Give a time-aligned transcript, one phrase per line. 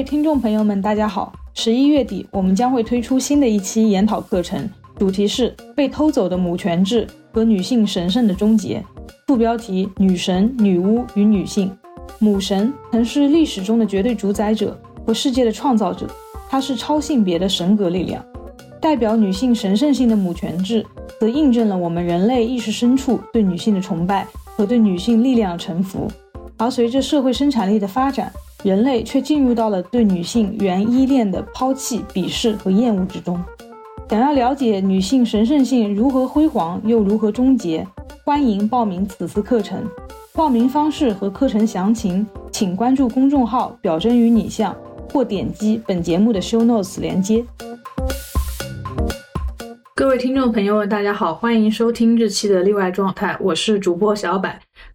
[0.00, 1.30] 位听众朋友们，大家好！
[1.52, 4.66] 十一月底，我们将会推出新的一期研讨课程，
[4.98, 8.82] 主题是“被偷走的母权制和女性神圣的终结”。
[9.28, 11.70] 副标题：女神、女巫与女性。
[12.18, 14.74] 母神曾是历史中的绝对主宰者
[15.04, 16.08] 和世界的创造者，
[16.48, 18.24] 她是超性别的神格力量。
[18.80, 20.82] 代表女性神圣性的母权制，
[21.20, 24.26] 则印证了我们人类意识深处对女性的崇拜
[24.56, 26.10] 和对女性力量的臣服。
[26.56, 28.32] 而随着社会生产力的发展，
[28.62, 33.42] 人类却进入到了对女性原依恋的抛弃、鄙视和厌恶之中。
[34.08, 37.86] 想要了解女性神圣性如何辉煌又如何终结，
[38.24, 39.82] 欢迎报名此次课程。
[40.32, 44.76] 报名方式和课程详情，请关注公众号“表征与你像”
[45.12, 47.44] 或点击本节目的 show notes 连接。
[49.94, 54.50] 各位听众朋友们，大家好，欢迎收听这期的例外状态，我是主播小柏。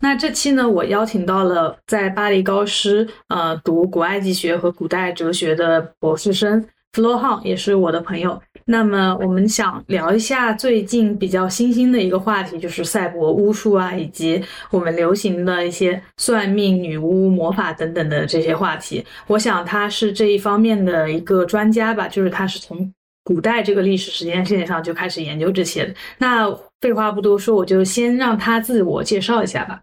[0.06, 8.40] 那这期呢，我邀请到了在巴黎高师呃读古埃及学和古代哲学的博士生 Flo Han，也是我的朋友。
[8.66, 14.40] 那么我们想聊一下最近比较新兴的一个话题，就是赛博巫术啊，以及
[14.70, 19.04] 我们流行的一些算命、女巫、魔法等等的这些话题。
[19.26, 22.94] 我想他是这一方面的一个专家吧，就是他是从。
[23.24, 25.92] 古代这个历史时间线上就开始研究这些的。
[26.20, 26.48] 那
[26.80, 29.82] 废话不多说，我就先让他自我介绍一下吧。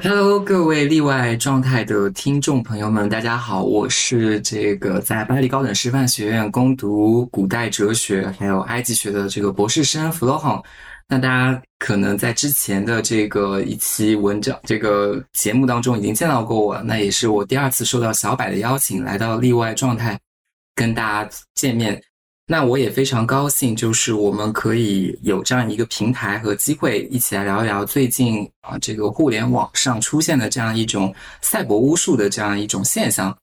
[0.00, 10.62] Hello，各位例外状态的听众朋友们，大家好，我是这个在巴黎高等师范学院攻读古代哲学还有埃及学的这个博士生 Flo。
[11.06, 20.18] 那大家可能在之前的这个一期文章这个节目当中已经见到过我，那也是我第二次受到小柏的邀请来到例外状态
[20.74, 22.02] 跟大家见面。
[22.52, 33.34] 那我也非常高兴，就是我们可以有这样一个平台和机会，一起来聊一聊最近啊这个互联网上出现的这样一种赛博巫术的这样一种现象。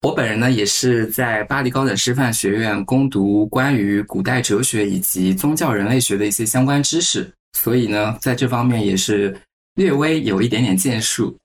[0.00, 9.38] 我本人呢也是在巴黎高等师范学院攻读关于古代哲学以及宗教人类学的一些相关知识，所以呢在这方面也是
[9.74, 11.36] 略微有一点点建树。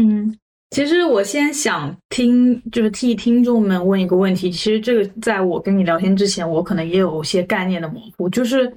[0.00, 0.34] 嗯。
[0.70, 4.50] 其实我先想听，就是替听众们问一个问题。
[4.50, 8.28] 其实这个在我跟你聊天之前，我可能也有些概念的模糊。
[8.28, 8.70] 就是，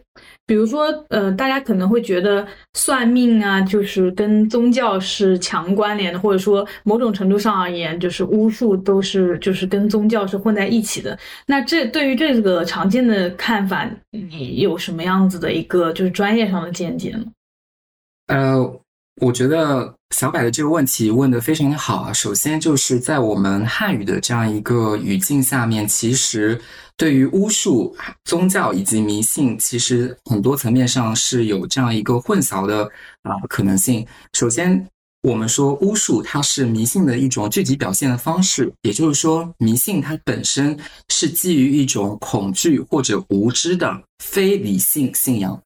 [0.47, 11.19] 比如说，呃，大家可能会觉得算命啊，就是跟宗教是强关联的，或者说某种程度上而言，就是巫术都是就是跟宗教是混在一起的。
[11.45, 17.25] 那这对于这个常见的看法，你有什么样子的一个就是专业上的见解呢？
[18.27, 18.80] 呃。
[19.19, 22.13] 我觉得小柏的这个问题问得非常的好啊。
[22.13, 26.59] 首先就是在我们汉语的这样一个语境下面，其实
[26.97, 32.83] 对于巫术、宗教以及迷信，其实很多层面上是有这样一个混淆的
[33.23, 34.07] 啊可能性。
[34.33, 34.87] 首先，
[35.23, 40.75] 我们说巫术它是迷信的一种具体表现的方式，也就是说，迷信它本身
[41.09, 45.61] 是基于一种恐惧或者无知的非理性信仰。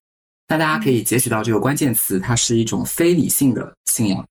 [0.47, 4.25] 那大家可以截取到这个关键词，它是一种非理性的信仰。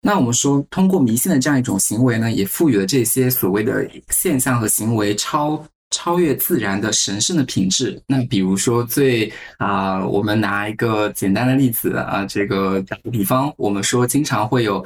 [0.00, 8.00] 那我们说，通过迷信的这样一种行为呢，也赋予了这些所谓的现象和行为超超越自然的神圣的品质。
[8.06, 14.78] 那比如说，最啊，我们拿一个简单的例子啊，这个打个比方，我们说经常会有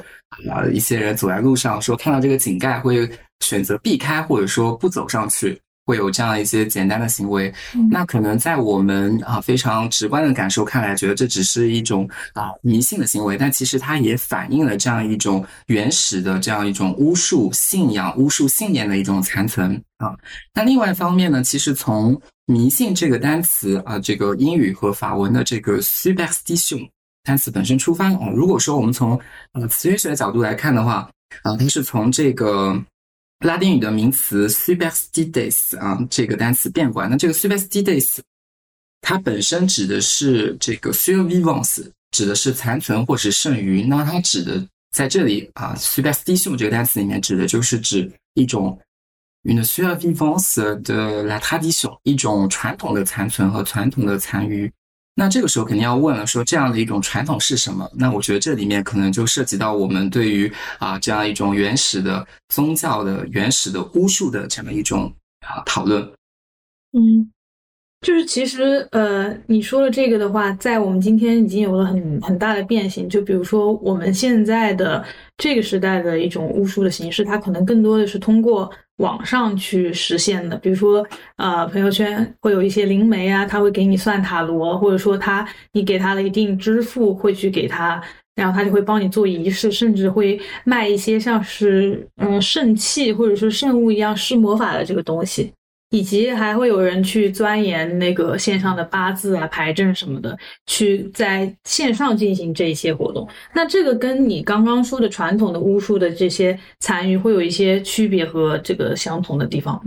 [0.47, 3.07] 啊一些人走在路上，说看到这个井盖会
[3.41, 5.59] 选择避开，或者说不走上去。
[5.85, 7.51] 会有这样一些简单的行为，
[7.89, 20.15] 那可能在我们啊非常直观的感受看来，觉得这只是一种啊迷信的行为，但其实它也反映了这样一种原始的这样一种巫术信仰、巫术信念的一种残存啊。
[20.53, 26.87] 那另外一方面呢，其实从迷信这个单词啊，这个英语和法文的这个 superstition
[27.23, 29.19] 单词本身出发啊，如果说我们从
[29.53, 31.09] 呃词源学的角度来看的话
[31.41, 32.81] 啊，它是从这个。
[33.41, 37.09] 拉丁语的名词 superstities 啊，这个单词变过来。
[37.09, 38.19] 那这个 superstities，
[39.01, 43.81] 它本身指的是这个 survivance，指的是残存或是剩余。
[43.81, 48.79] 那它指的在这里啊，superstition 这个单词里面指的就是指一种
[49.43, 54.71] une survivance de la tradition，一种传统的残存和传统的残余。
[55.21, 57.87] 那这个时候肯定要问了，说这样的一种传统是什么？
[57.93, 65.13] 那我觉得这里面可能就涉及到我们对于啊这样一种原始的宗教的原始的巫术的这么一种
[65.45, 66.01] 啊讨论。
[66.93, 67.31] 嗯，
[68.01, 73.07] 就是其实呃你说的这个的话，在我们今天已经有了很很大的变形。
[73.07, 75.03] 就比如说我们现在的
[75.37, 78.69] 这个时代的一种巫术的形式，它可能更多的是通过。
[78.97, 81.03] 网上去实现的，比如说，
[81.37, 87.99] 呃，朋友圈会有一些灵媒啊，他会给你算塔罗，或者说他你给他了一定支付，会去给他
[88.35, 95.51] 然后他就会帮你做仪式，甚至会卖一些像是嗯圣器或者说圣物一样施魔法的这个东西。
[95.91, 103.27] 以及还会有人去钻研那个线上的八字啊、牌阵什么的，去在线上进行这些活动。
[103.53, 109.81] 那这个跟你刚刚说的传统的巫术的这些残余会有一些区别和这个相同的地方。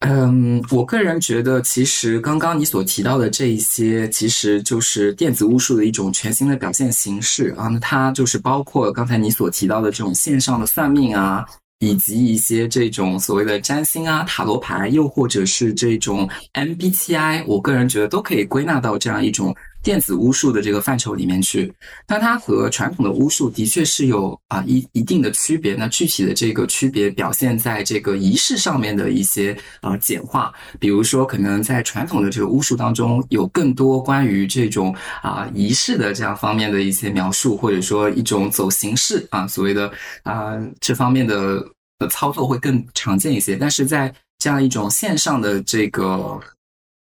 [0.00, 7.68] 嗯，我个人觉得，其实刚刚你所提到的这一些，其实就是电子巫术的一种全新的表现形式啊。
[7.68, 11.46] 那它就是包括刚才你所提到的这种线上的算命啊。
[11.84, 19.54] 以及一些这种所谓的占星啊、塔罗牌，又或者是这种 MBTI，我个人觉得都可以归纳到这样一种
[19.84, 21.72] 电子巫术的这个范畴里面去。
[22.08, 25.74] 那它和传统的巫术的确是有啊一一定的区别。
[25.74, 34.92] 那具体的这个区别表现在这个仪式上面的一些啊简化，比如说可能在传统的这个巫术当中，有更多关于这种
[35.22, 39.92] 啊仪式的这样方面的一些描述，或者说一种走形式啊所谓的
[40.22, 41.62] 啊这方面的。
[41.96, 46.40] 的操作会更常见一些，但是在这样一种线上的这个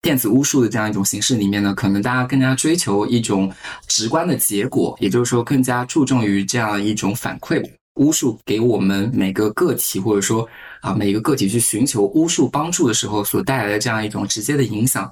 [0.07, 3.51] 电子巫术的这样一种形式里面呢，可能大家更加追求一种
[3.89, 7.61] 直观的结果，也就是说更加注重于这样一种反馈。
[7.95, 10.47] 巫术给我们每个个体，或者说
[10.79, 15.11] 啊每个个体去寻求巫术帮助的时候所带来的这样一种直接的影响。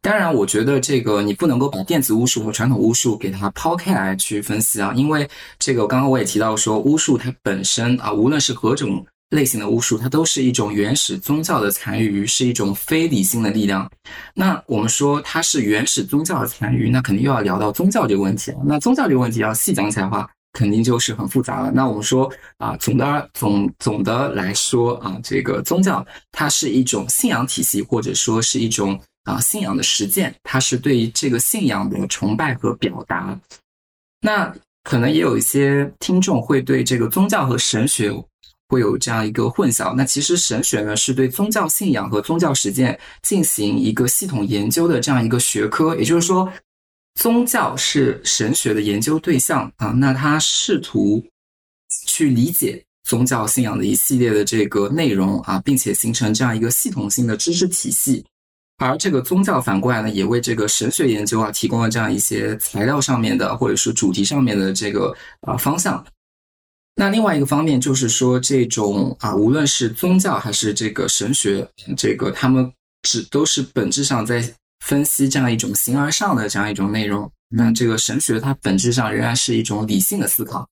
[0.00, 5.28] 当然，我觉得这个你不能够把电子巫术和传统巫术给它抛开来去分析啊，因为
[5.58, 9.04] 这个刚刚我也提到说，巫术它本身啊，无论是何种。
[9.30, 13.90] 类型的巫术，它都是一种原始宗教的残余，是一种非理性的力量。
[14.34, 18.58] 那我们说它是原始宗教的残余，那肯定又要聊到宗教这个问题了。
[18.64, 21.72] 那宗教这个问题要细讲起来的话，肯定就是很复杂了。
[21.72, 33.36] 那我们说啊，总的总总的来说啊，这个宗教它是一种信仰体系，或者说是一种啊信仰的实践，它是对于这个信仰的崇拜和表达。
[34.20, 38.14] 那可能也有一些听众会对这个宗教和神学。
[38.68, 39.94] 会有这样一个混淆。
[39.94, 45.94] 那其实神学呢，是对宗教信仰和宗教实践进行一个系统研究的这样一个学科。
[45.96, 46.52] 也就是说，
[47.14, 49.88] 宗教是神学的研究对象啊。
[49.88, 51.24] 那他试图
[52.06, 58.24] 去理解宗教信仰的一系列的这个内容啊，并且形成这样一个系统性的知识体系。
[58.78, 66.04] 而这个宗教反过来呢，也为这个神学研究啊提供了这样一些材料上面的，或者是主题上面的这个啊方向。
[66.98, 72.72] 那另外一个方面就是说，这种啊，无论是宗教还是这个神学，这个他们
[73.02, 74.42] 只都是本质上在
[74.80, 77.30] 分析这样一种形而上的这样一种内容。
[77.50, 80.66] 那这个神学它本质上仍然是一种理性的思考。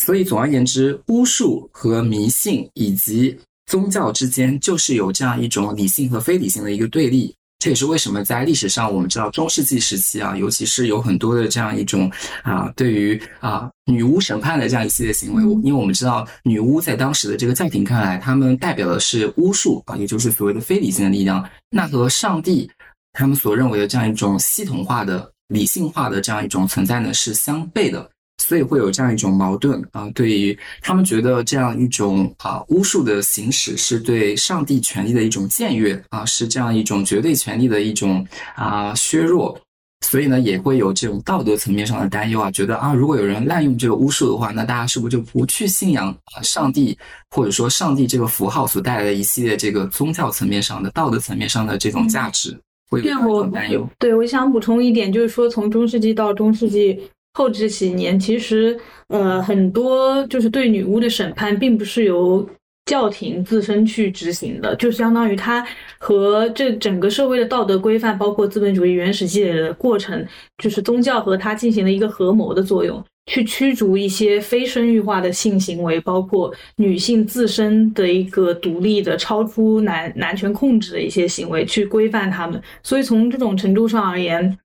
[0.00, 3.36] 所以总而言之，巫术和迷信以及
[3.66, 7.34] 宗教之间就是有这样一种理性和非理性的一个对立。
[7.58, 12.10] 这也是为什么在历史上，我们知道中世纪时期啊，尤其是有很多的这样一种
[12.42, 15.42] 啊，对于啊女巫审判的这样一系列行为。
[15.62, 21.42] 因为我们知道，女巫在当时的这个教廷看来，他们代表的是巫术啊，也就是所谓的非理性的力量。
[21.70, 22.70] 那和上帝
[23.14, 28.10] 他们所认为的这样一种系统化的、理性化的这样一种存在呢，是相悖的。
[28.38, 38.24] 所以会有这样一种矛盾啊，对于他们觉得这样一种啊巫术的行使是对上帝权力的一种僭越啊，是这样一种绝对权力的一种
[38.54, 39.58] 啊削弱，
[40.06, 46.96] 所以呢也会有这种道德层面上的担忧啊，觉得啊如果有人滥用这个巫术的话，那大家是不是就不去信仰啊上帝，
[47.30, 52.56] 或者说上帝这个符号所带来的一系列这个宗教层面上的道德层面上的这种价值，
[52.90, 53.88] 会有担忧。
[53.98, 57.00] 对，我想补充一点，就是说从中世纪到中世纪。
[57.36, 58.74] 后这几年，其实
[59.08, 62.48] 呃很多就是对女巫的审判，并不是由
[62.86, 65.62] 教廷自身去执行的，就相当于它
[65.98, 70.26] 和这整个社会的道德规范，包括资本主义原始积累的过程，
[70.62, 82.58] 就是宗教和它进行了一个合谋的作用，去驱逐一些非生育化的性行为，包括女性自身的一个独立的、超出男男权控制的一些行为，去规范他们。
[82.82, 84.58] 所以从这种程度上而言。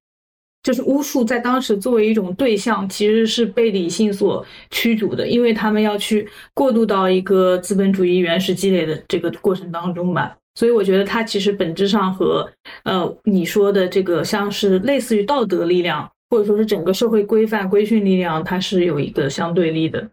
[0.64, 10.38] 就是巫术在当时作为一种对象，其实是被理性所驱逐的，因为他们要去过渡到一个资本主义原始积累的这个过程当中吧。
[10.56, 12.52] 所以我觉得它其实本质上和
[12.84, 20.10] 呃你说的这个像是类似于道德力量，或者说是整个社会规范规训力量，它是有一个相对立的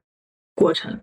[0.54, 0.98] 过程。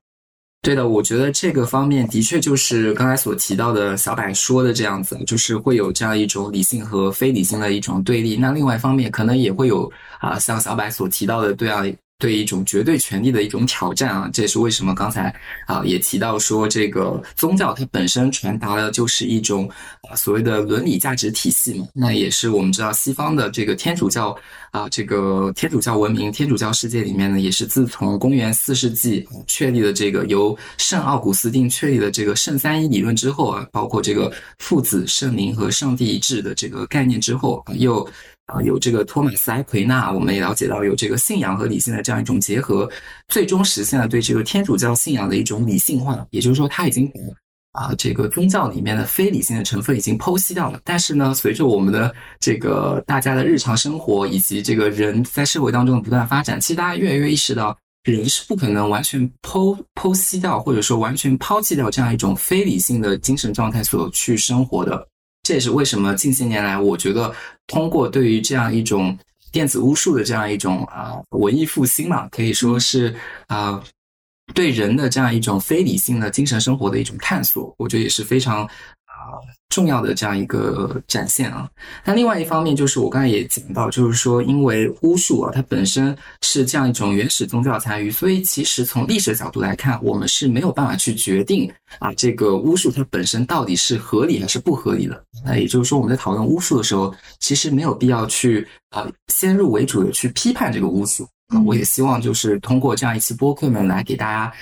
[0.65, 8.35] 对的，我觉得这个方面的确就是刚才所提到的小柏说的这样子，就是会有这样一种理性和非理性的一种对立。
[8.35, 11.83] 那另外一方面，可能也会有啊，像小柏所提到的，对啊，
[12.17, 15.35] 对一种绝对权力的一种挑战啊，这也是为什么刚才
[15.67, 19.69] 啊也提到说，这个宗教它本身传达的就是一种
[20.09, 21.85] 啊所谓的伦理价值体系嘛。
[21.93, 24.35] 那也是我们知道西方的这个天主教
[24.71, 38.07] 啊，这个天主教文明、天主教世界里面呢，也是自从公元四世纪确立的这个由圣奥古斯丁确立的这个圣三一理论之后啊，包括这个父子、圣灵和上帝一致的这个概念之后，又。
[38.47, 42.87] 啊，有这个托马斯·埃奎纳，我们也了解到有这个信仰和理性的这样一种结合，
[43.27, 46.25] 最终实现了对这个天主教信仰的一种理性化。
[46.29, 47.11] 也就是说，他已经
[47.71, 50.79] 啊，这个宗教里面的非理性的成分已经剖析掉了。
[50.83, 65.07] 但是呢，随着我们的这个大家的日常生活以及这个人在社会当中的不断发展，其实大家越来越意识到，人是不可能完全剖剖析掉，或者说完全抛弃掉这样一种非理性的精神状态所去生活的。
[65.45, 67.31] 这也是为什么近些年来，我觉得
[67.67, 69.15] 通过对于这样一种
[69.51, 73.81] 电子巫术的这样一种啊文艺复兴嘛，可以说是啊
[74.55, 78.67] 对人的这样一种非理性的精神生活的一种探索，我觉得也是非常。
[79.25, 81.69] 啊重要的这样一个展现啊，
[82.05, 95.21] 那另外一方面就是我刚才也讲到，就是说，因为巫术啊，它本身是这样一种原始宗教参与，所以其实从历史的角度来看，我们是没有办法去决定啊，这个巫术它本身到底是合理还是不合理的。
[95.43, 101.59] 那也就是说，我们在讨论巫术的时候，其实没有必要去啊先入为主的去批判这个巫术啊。
[101.65, 104.53] 我也希望就是通过这样一期播客呢，来给大家。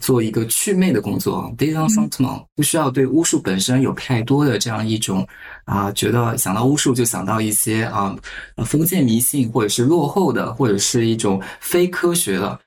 [0.00, 5.26] 做一个祛魅的工作 d a y o n s o t m a n 不需要对巫术本身有太多的这样一种
[5.66, 8.16] 啊，觉得想到巫术就想到一些啊
[8.64, 12.58] 封建迷信或者是落后的或者是一种非科学的，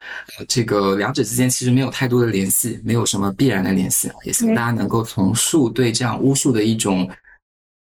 [0.48, 4.12] 这个两者之间其实没有太多的联系，没有什么必然的联系。
[4.24, 7.10] 也希望大家能够从树对这样巫术的一种。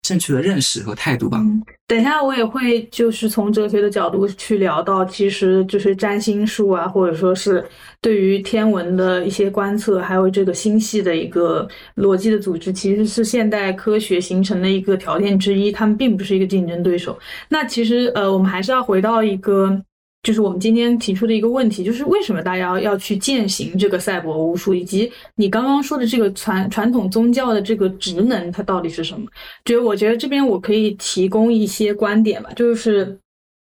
[0.04, 1.42] 正确的认识和态度吧。
[1.88, 7.64] 等一下，我也会就是从哲学的角度去聊到，其实就是占星术啊，或者说是
[8.02, 11.68] 对于天文的一些观测，还有这个星系的一个
[11.98, 15.72] 逻辑的组织，其实是现代科学形成的一个条件之一。
[15.72, 17.18] 他们并不是一个竞争对手。
[17.50, 19.82] 那其实呃，我们还是要回到一个。
[20.24, 29.28] 就是我们今天提出的一个问题，就是为什么大家要去践行这个赛博巫术，以及你刚刚说的这个传传统宗教的这个职能，它到底是什么？
[29.66, 33.20] 就我觉得这边我可以提供一些观点吧，就是，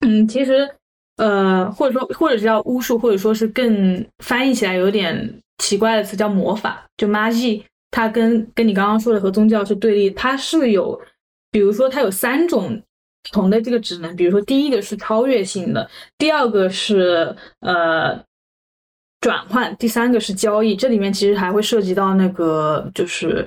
[0.01, 0.67] 嗯，其实，
[1.19, 10.99] 呃，或者说，或者是叫巫术，或者说是更翻译起来有点奇怪的词叫魔法，就 magie，它跟跟你刚刚说的和宗教是对立，它是有，
[11.51, 12.81] 比如说它有三种。
[13.33, 18.19] 同的这个职能，比如说第一个是超越性的，第二个是呃
[19.21, 20.75] 转换，第三个是交易。
[20.75, 23.47] 这里面其实还会涉及到那个就是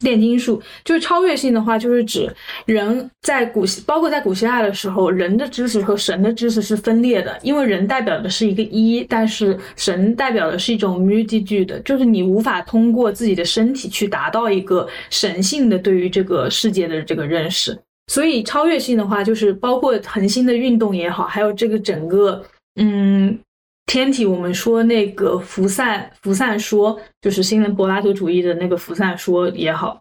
[0.00, 0.62] 炼金术。
[0.84, 2.30] 就是超越性的话，就是指
[2.66, 17.80] 人在古希，包括在古希腊的时候，人的知识和神的知识是分裂的，因为人代表的是一个一，但是神代表的是一种 multitude，就是你无法通过自己的身体去达到一个神性的对于这个世界的这个认识。
[18.08, 22.42] 所以超越性的话，就是包括恒星的运动也好，还有这个整个
[22.74, 23.38] 嗯
[23.86, 30.00] 天体，我们说那个辐散辐散说，就是新人柏拉图主义的那个辐散说也好，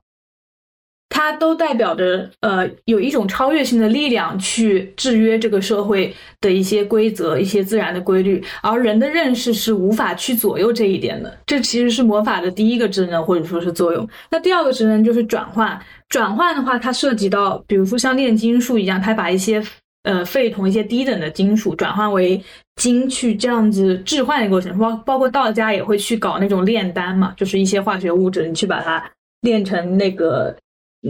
[1.09, 11.35] 它都代表着呃有一种超越性的力量去制约这个社会的一些规则、一些自然的规律，而人的认识是无法去左右这一点的。
[11.45, 14.07] 这其实是魔法的第一个职能或者说是作用。
[14.29, 15.79] 那第二个职能就是转换。
[16.09, 19.61] 转换的话，它涉及到，比如说像炼金术一样，它把一些
[20.03, 22.41] 呃废铜、一些低等的金属转换为
[22.75, 24.77] 金，去这样子置换的过程。
[24.77, 29.03] 包包括道家也会去搞那种炼丹嘛，就是一些化学物质，你去把它
[29.41, 30.55] 炼成那个。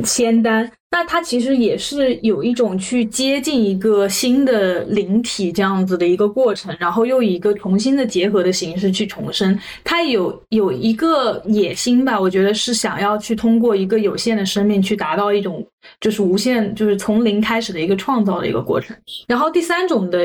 [0.04, 9.58] 仙丹，那它其实也是有一种去接近一个新的灵体这样子的一个过程，然后又以一个重新的结合的形式去重生。
[9.84, 15.66] 它有有一个野心吧，我觉得是想要去通过一个有限的生命去达到一种
[16.00, 18.96] 就是无限，就是从零开始的一个创造的一个过程。
[19.28, 20.20] 然后第三种的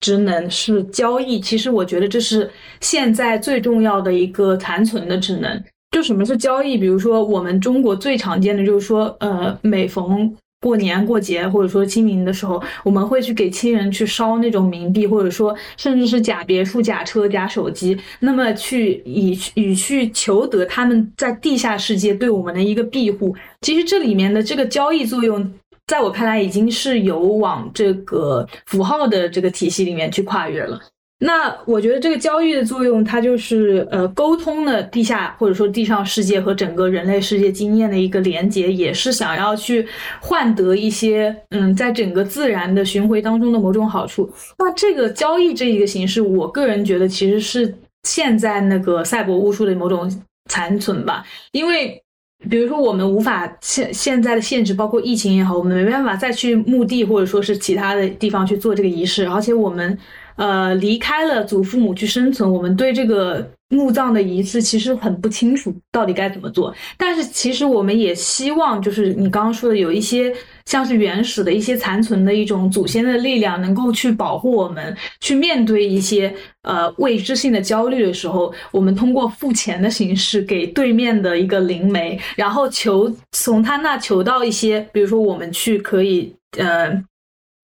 [0.00, 5.62] 职能是交易，其实我觉得这是现在最重要的一个残存的职能。
[5.90, 6.76] 就什么是交易？
[6.76, 23.34] 比如说，我们中国最常见的就是说，呃，每逢过年过节或者说清明的时候，我们会去给亲人去烧那种冥币，或者说甚至是假别墅、假车、假手机，那么去以以去求得他们在地下世界对我们的一个庇护。
[23.62, 25.52] 其实这里面的这个交易作用，
[25.86, 30.78] 在我看来已经是有往这个符号的这个体系里面去跨越了。
[31.20, 39.84] 那我觉得这个交易的作用，它就是呃沟通的地下或者说地上世界和整个人类世界经验的一个连接，也是想要去
[40.20, 44.30] 换得一些嗯，在整个自然的巡回当中的某种好处。
[44.58, 50.08] 那这个交易这一个形式，我个人觉得其实是现在那个赛博巫术的某种
[50.48, 52.00] 残存吧，因为。
[52.48, 59.98] 比如说，我们无法现现在的限制，包括疫情也好，我们没办法再去墓地或者说是其他的地方去做这个仪式，而且我们。
[60.38, 66.72] 呃，离开了祖父母去生存，我们对这个墓葬的仪式其实很不清楚，到底该怎么做。
[66.96, 70.32] 但是其实我们也希望，就是你刚刚说的，有一些
[70.64, 87.02] 像是原始的一些残存的一种祖先的力量，能够去保护我们，去面对一些呃未知性的焦虑的时候，我们通过付钱的形式给对面的一个灵媒，然后求从他那求到一些，比如说我们去可以呃。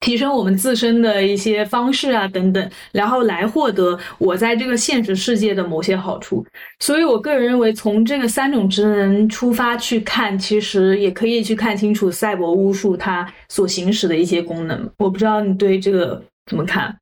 [0.04, 6.44] 提升我们自身的一些方式啊，等等，然后来获得我在这个现实世界的某些好处。
[6.78, 14.87] 所以我个人认为，从这个三种职能出发去看，其实也可以去看清楚赛博巫术它所行使的一些功能。
[14.99, 16.94] 我不知道你对这个怎么看？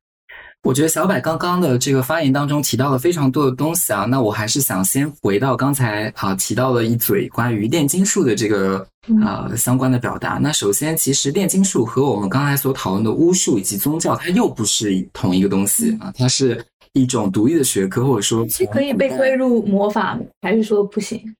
[0.63, 8.87] 我觉得小柏刚刚的这个发言当中提到了非常多的东西啊，那我还是想先回到刚才啊提到了一嘴关于炼金术的这个
[9.21, 10.39] 呃相关的表达。
[10.41, 21.35] 那首先，其实炼金术和我们刚才所讨论的巫术以及宗教，它又不是同一个东西啊，它是一种独立的学科，或者说是可以被归入魔法，还是说不行？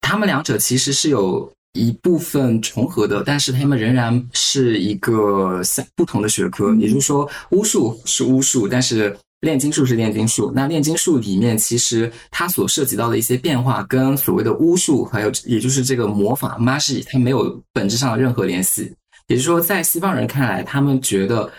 [0.00, 1.52] 他们两者其实是有。
[1.76, 6.74] 一部分重合的，但是他们仍然是一个相不同的学科。
[6.76, 10.50] 也就是说，巫术是巫术，但是炼金术是炼金术。
[10.54, 18.92] 那炼金术里面，其实它所涉及到的一些变化，跟所谓的巫术，还有也就是这个魔法 magic，它没有本质上的任何联系。
[19.28, 21.50] 也就是说，在西方人看来，他们觉得，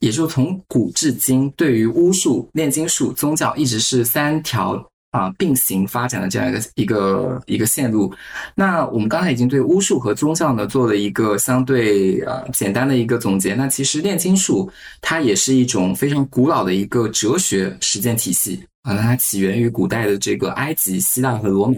[0.00, 4.88] 也就从古至今，对于巫术、炼金术、宗教，一直是三条。
[5.10, 8.12] 啊，并行发展的这样一个一个一个线路。
[8.54, 13.54] 那我们刚才已经对巫术和宗教呢做了一个相对呃简单的一个总结。
[13.54, 14.70] 那其实炼金术
[15.00, 18.62] 它也是一种非常古老的一个哲学实践体系。
[18.82, 21.74] 啊，它起源于古代的这个埃及、希腊和罗马，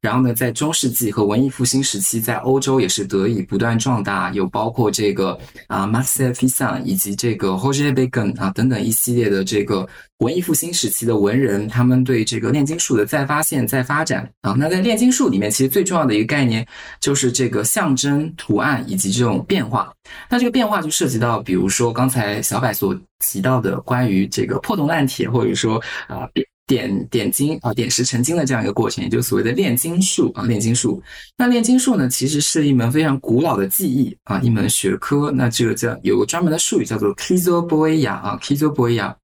[0.00, 4.30] 然后呢，在中世纪和文艺复兴时期，在欧洲也是得以不断壮大。
[4.30, 5.36] 有包括这个
[5.66, 9.88] 啊，Marcel f i s a n 以及这个 Roger Bacon 啊等等一系列的这个
[10.22, 14.54] 文艺复兴时期的文人，他们对这个炼金术的再发现、再发展啊。
[14.56, 16.66] 那在炼金术里面，其实最重要的一个概念
[17.00, 19.92] 就是这个象征、图案以及这种变化。
[20.30, 26.28] 那这个变化就涉及到，比如说刚才小柏所提到的关于这个破铜烂铁，或者说啊。
[26.64, 30.44] 点点金啊，点石成金的这样一个过程，也就是所谓的炼金术啊。
[30.44, 31.02] 炼金术，
[31.36, 35.30] 那炼金术呢，其实是一门非常古老的技艺啊，一门学科。
[35.32, 39.14] 那这个叫有个专门的术语叫做 kizo boya 啊 k i z o b o y a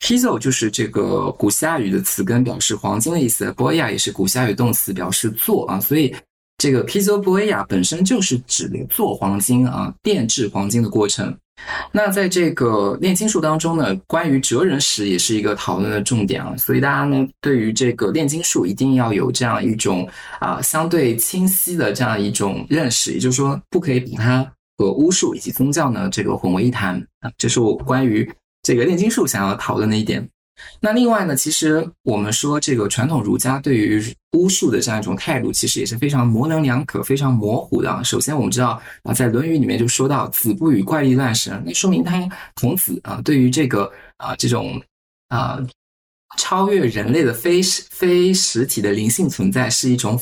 [0.00, 3.50] Pizo 就是这个古希腊语的词根，表示黄金的意思。
[3.52, 5.78] boya 也是古希腊语动词，表示做啊。
[5.78, 6.14] 所以
[6.58, 11.36] 这个 Pizo boya 本身就是指做黄金啊，炼制黄金的过程。
[11.92, 20.08] 那在这个炼金术当中呢，关于哲人史也是一个讨论的重点啊，所以大家呢对于这个炼金术一定要有这样一种
[20.38, 28.26] 啊相对清晰的这样一种认识，也就是说不可以把它和巫术以及宗教呢这个混为一谈啊，这是我关于
[28.62, 30.28] 这个炼金术想要讨论的一点。
[30.78, 38.04] 那另外呢，其实我们说这个传统儒家对于巫术的这样一种态度，其实也是非常模棱两可、非常模糊的。
[38.04, 42.28] 首先，我们知道啊，在《论语》里面就说到“子不语怪力乱神”，那说明他
[42.60, 44.78] 孔子啊，对于这个啊这种
[45.28, 45.58] 啊
[46.36, 50.20] 超越人类的非非实体的灵性存在是一种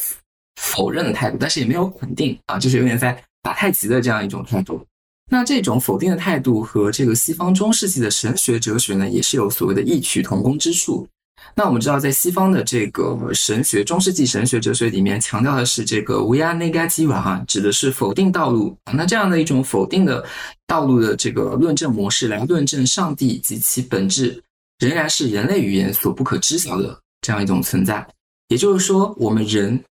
[0.60, 4.86] 否认的态度，但是也没有肯定啊，就是有点在打太极的这样一种态度。
[5.30, 11.06] 那这种否定的态度和这个西方中世纪的神学哲学呢，也是有所谓的异曲同工之处。
[11.54, 18.76] 那我们知道，在西方的这个神学中世纪神学哲学里面，强调的是这个 “we are negative” 哈，指的是否定道路。
[18.92, 20.24] 那这样的一种否定的
[20.66, 24.42] 道路的这个论证模式，来论证上帝及其本质，
[24.78, 28.06] 仍然是人类语言所不可知晓的这样一种存在。
[28.48, 29.84] 也就是说，我们人。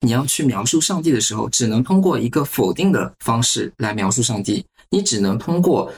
[0.00, 4.62] 你要去描述上帝的时候，只能通过一个否定的方式来描述上帝。
[4.94, 5.92] 你只能通过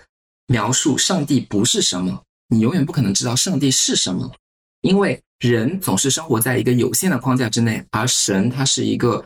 [0.46, 4.32] 描述上帝不是什么，你永远不可能知道上帝是什么，
[4.80, 9.22] 因为人总是生活在一个有限的框架之内，而神它是一个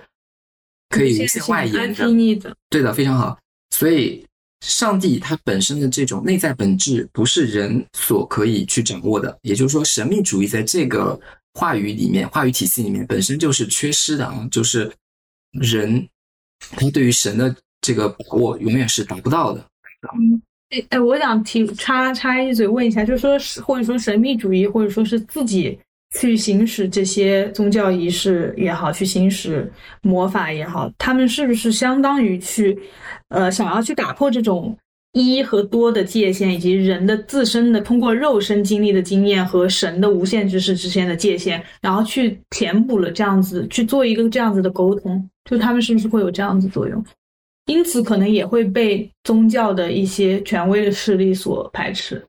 [0.88, 2.56] 可以无限外延的。
[2.68, 3.38] 对的，非常好。
[3.70, 4.26] 所以，
[4.61, 9.38] 上帝它本身的这种内在本质不是人所可以去掌握的。
[9.42, 11.20] 也就是说，神秘主义在这个。
[11.54, 14.88] 话语里面，话语体系里面本身就是缺失的啊，就是
[15.50, 16.09] 人
[16.76, 19.61] 他对于神的这个把握永远是达不到的。
[20.19, 20.40] 嗯
[20.71, 25.77] 哎哎，我想提插插一嘴问一下，就是说，或者说神秘主义，或者说是自己
[26.16, 29.69] 去行使这些宗教仪式也好，去行使
[30.03, 32.79] 魔法也好，他们是不是相当于去，
[33.31, 34.79] 呃，想要去打破这种
[35.12, 47.05] 一和多的界限，以及人的自身的通过肉身经历的经验和神的无限知识之间的界限，然后去填补了这样子，去做一个这样子的沟通，就他们是不是会有这样子作用？
[47.70, 52.20] 因此，可能也会被宗教的一些权威的势力所排斥。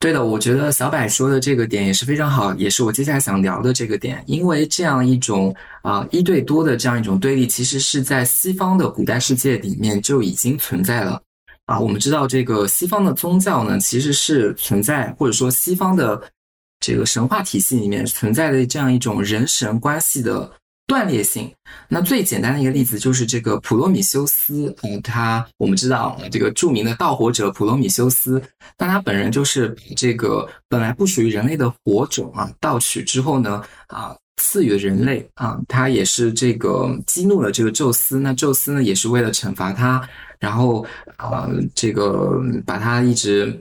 [0.00, 4.20] 对的，我觉得小柏说的这个点也是非常好，也是我接下来想聊的这个点。
[4.26, 11.22] 因为这样一种啊一对多的这样一种对立，其实是在西方的古代世界里面就已经存在了。
[11.66, 16.20] 啊，我们知道这个西方的宗教呢，其实是存在，或者说西方的
[16.80, 20.50] 这个神话体系里面存在的这样一种人神关系的。
[20.86, 21.50] 断裂性，
[21.88, 28.42] 那最简单的一个例子就是这个普罗米修斯，嗯，他我们知道这个著名的盗火者普罗米修斯，
[28.76, 40.06] 那他本人就是这个本来不属于人类的火种啊盗取之后呢，啊赐予人类啊，他也是这个激怒了这个宙斯，那宙斯呢也是为了惩罚他，
[40.38, 40.84] 然后
[41.16, 43.58] 啊这个把他一直，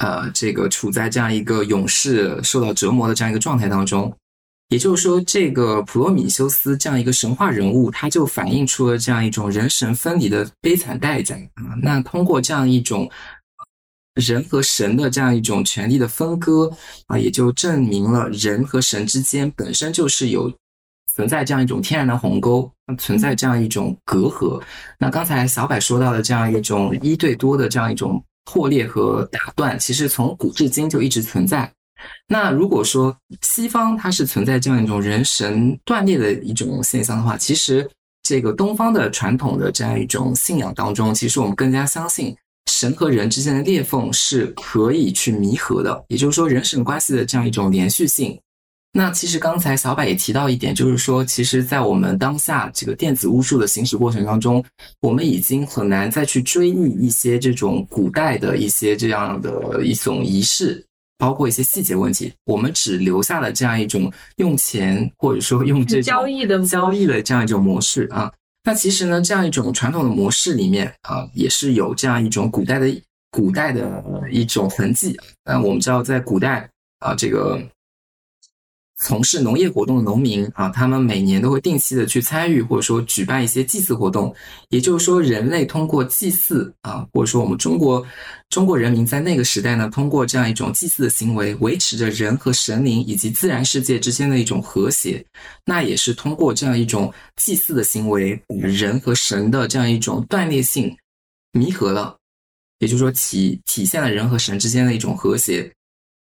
[0.00, 4.16] 呃这个处在这样一个永世受到折磨的这样一个状态当中。
[4.70, 11.74] 也就是说，这个普罗米修斯这样一个神话人物，他就反映出了这样一种人神分离的悲惨代价啊。
[11.82, 13.10] 那通过这样一种
[14.14, 16.70] 人和神的这样一种权力的分割
[17.06, 20.52] 啊，也就证明了人和神之间本身就是有
[21.12, 24.62] 存在这样一种天然的鸿沟，存在这样一种隔阂。
[25.00, 31.68] 那刚才小柏说到的这样一种一对多的这样一种破裂和打断，其实从古至今就一直存在。
[32.28, 37.88] 那如果说西方它是存在这样一种人神断裂的一种现象的话，其实
[38.22, 42.36] 这个东方的传统的这样一种信仰当中，其实我们更加相信
[42.70, 48.38] 神和人之间的裂缝是可以去弥合的，也就是说人神关系的这样一种连续性。
[48.92, 54.64] 那其实刚才小柏也提到一点，就是说，其实，在我们当下这个电子巫术的行驶过程当中，
[55.00, 60.84] 我们已经很难再去追忆一些这种古代的一些这样的一种仪式。
[61.20, 68.32] 包括一些细节问题，我们只留下了这样一种用钱或者说用这种交易的交易的这样一种模式啊。
[68.64, 72.88] 那其实呢，这样一种传统的模式里面啊，也是有这样一种古代的
[73.30, 75.14] 古代的一种痕迹。
[75.44, 76.68] 那我们知道，在古代
[77.00, 77.60] 啊，这个。
[79.02, 84.32] 从事农业活动的农民啊，他们每年都会定期的去参与或者说举办一些祭祀活动。
[84.68, 88.06] 也就是说，人类通过祭祀啊，或者说我们中国
[88.50, 95.24] 中国人民在那个时代呢，通过这样一种祭祀的行为，维持着人和神灵以及自然世界之间的一种和谐。
[95.64, 100.94] 那也是通过这样一种祭祀的行为，人和神的这样一种断裂性
[101.52, 102.18] 弥合了，
[102.80, 105.72] 也就是说体体现了人和神之间的一种和谐。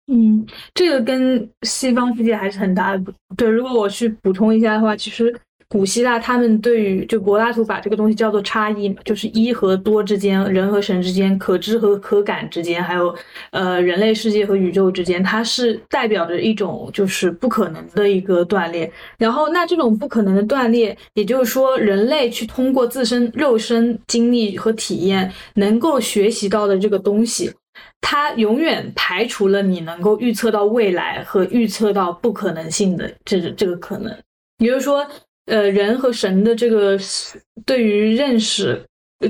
[0.07, 3.49] 嗯，这个跟西方世界还是很大的不对。
[3.49, 5.35] 如果我去补充一下的话，其实
[5.67, 13.13] 古希腊他们对于就柏拉图把这个东西叫做差异嘛，就是一和多之间，人和神之间，可知和可感之间，还有
[13.51, 18.93] 呃人类世界和宇宙之间，它是代表着一种就是不可能的一个断裂。
[19.17, 27.51] 然后那这种不可能的断裂，也就是说人类去通过自身肉身经历和体验能够学习到的这个东西。
[28.01, 34.17] 它永远排除了你能够预测到未来和预测到不可能性的这这个可能。
[34.59, 35.07] 也就是说，
[35.47, 36.99] 呃，人和神的这个
[37.67, 38.81] 对于认识，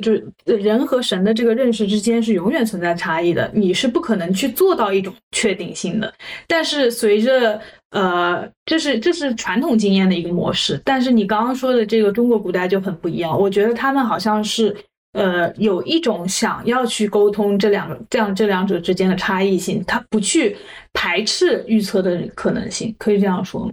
[0.02, 3.50] 就是人和神的这个认识之间是永远存在差异的。
[3.54, 6.12] 你是不可能去做到一种确定性的。
[6.46, 10.80] 但是随着呃，这是这是传统经验的一个模式。
[10.84, 13.40] 但是你刚刚说的这个中国古代就很不一样。
[13.40, 14.76] 我觉得他们好像是。
[15.14, 20.56] 呃，有一种想要去沟通这两个这样这两者之间的差异性，他不去
[20.92, 23.72] 排斥预测的可能性，可以这样说吗？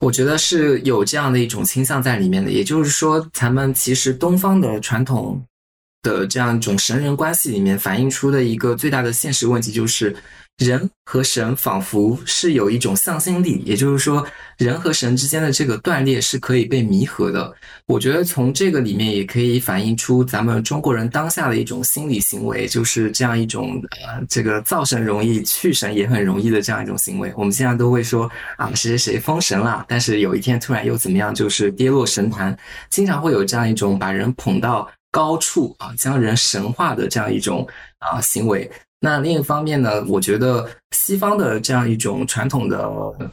[0.00, 2.50] 我觉得是有这样的一种倾向在里面的。
[2.50, 5.38] 也就是说，咱们其实东方的传统
[6.02, 10.14] 的这样一种神人关系里面反映出的一个最大的现实问题就是。
[10.60, 14.22] 人和神仿佛是有一种向心力，也就是说，
[14.58, 17.50] 人和神之间的这个断裂是可以被弥合的。
[17.86, 27.32] 我觉得从这个里面也可以反映出咱们中国人当下的一种心理行为，就是这样一种呃，这个造神容易去神也很容易的这样一种行为。
[27.38, 32.54] 我们现在都会说啊，谁谁谁封神了，但是有一天突然又怎么样，就是跌落神坛，
[32.90, 37.66] 经常会有这样一种把人捧到高处啊，将人神化的这样一种
[37.98, 38.70] 啊行为。
[39.02, 42.86] 那另一方面呢，我觉得西方的这样一种传统的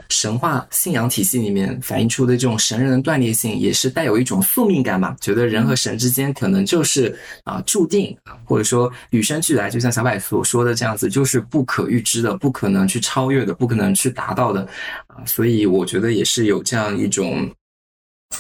[0.10, 5.14] 神话信仰体系里面反映出的这种神人的断裂性，也是带有一种宿命感吧。
[5.20, 7.14] 觉得人和神之间可能就是
[7.44, 14.62] 啊注定，或者说与生俱来，就像小柏所说的这样子，就是不可预知的，不可能去超越的，不可能去达到的
[15.08, 15.20] 啊。
[15.26, 17.54] 所以我觉得也是有这样一种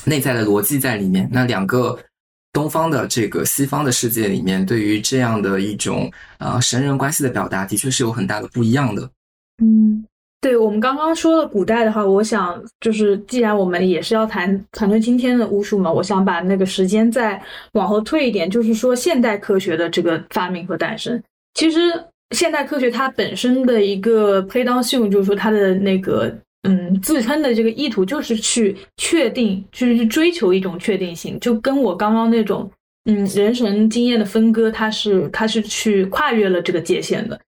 [0.05, 1.29] 内在的逻辑在里面。
[1.29, 1.99] 那两个。
[2.53, 9.09] 东方的这个西方的世界里面，对于这样的一种啊神人关系的表达，的确是有很大的不一样的。
[9.61, 10.03] 嗯，
[10.41, 17.39] 对我们刚刚说的古代的话，我想就是既然我们也是要谈谈论今天的巫术嘛，我想把那个时间再
[17.73, 21.21] 往后退一点，就是说现代科学的这个发明和诞生。
[21.53, 21.79] 其实
[22.31, 26.35] 现代科学它本身的一个 play down 性，就是说它的那个。
[26.63, 32.69] 嗯，自称的这个意图就是去确定，就是去追求一种确定性，就跟我刚刚那种
[33.05, 37.39] 嗯人神经验的分割，它是它是去跨越了这个界限的。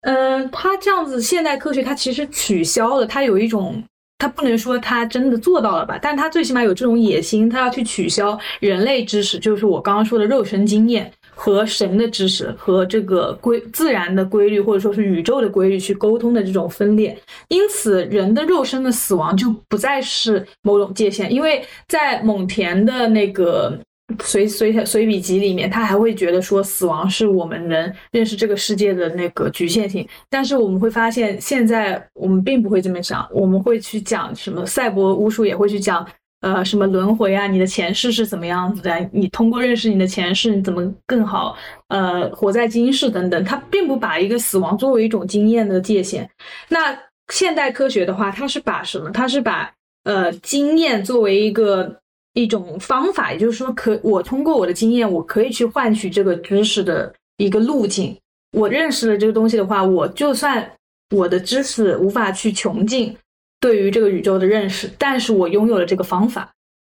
[0.00, 3.82] 嗯，它这样子现代科学它其实取消了，它有一种，
[4.18, 11.12] 它不能说它真的做到了吧，但它最起码有这种野心，它要去取消人类知识，就是我刚刚说的肉身经验。
[11.34, 17.16] 和神的知识和这个规自然的规律，或者说是宇宙的规律去沟通的这种分裂，
[17.48, 21.32] 因此人的肉身的死亡就不再是某种界限。
[21.32, 23.78] 因为在蒙田的那个
[24.22, 30.06] 随随随笔集里面，他还会觉得说死亡是我们人认识这个世界的那个局限性。
[30.30, 36.06] 但是我们会发现，现在我们并不会这么想，我们会去讲什么赛博巫术，也会去讲。
[36.44, 37.46] 呃，什么轮回啊？
[37.46, 39.08] 你的前世是怎么样子的？
[39.10, 41.56] 你通过认识你的前世，你怎么更好？
[41.88, 46.28] 呃，活在今世等等，它并不把一个死亡作为一种经验的界限。
[46.68, 46.94] 那
[47.32, 49.10] 现代科学的话，它是把什么？
[49.10, 49.72] 它是把
[50.04, 51.98] 呃经验作为一个
[52.34, 58.14] 一种方法，也就是说，可我通过我的经验，我可以去换取这个知识的一个路径。
[58.52, 60.70] 我认识了这个东西的话，我就算
[61.16, 63.16] 我的知识无法去穷尽。
[63.64, 66.52] 对于这个宇宙的认识，但是我拥有了这个方法，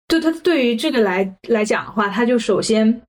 [0.10, 3.02] 就他对于这个来来讲的话，他就首先，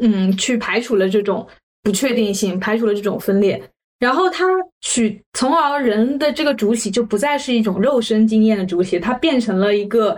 [0.00, 1.48] 嗯，去排除了这种
[1.82, 3.62] 不确定性，排除了这种分裂，
[3.98, 4.44] 然后他
[4.82, 10.14] 取，从而人的这个主体就不再是一种肉身经验的主体，它变成了一个，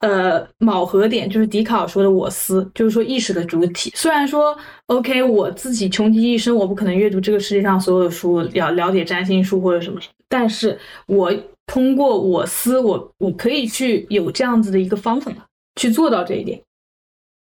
[0.00, 3.92] 呃，卯合点，就是笛卡尔说的我思，就是说意识的主体。
[3.94, 10.76] 虽然说，OK，我自己穷极一生，我不可能阅读这个世界上所有的书，了了解占星术或者什么，但是
[11.06, 11.32] 我。
[11.66, 15.32] 通过我思，我我可以去有这样子的一个方法
[15.76, 16.60] 去做到这一点，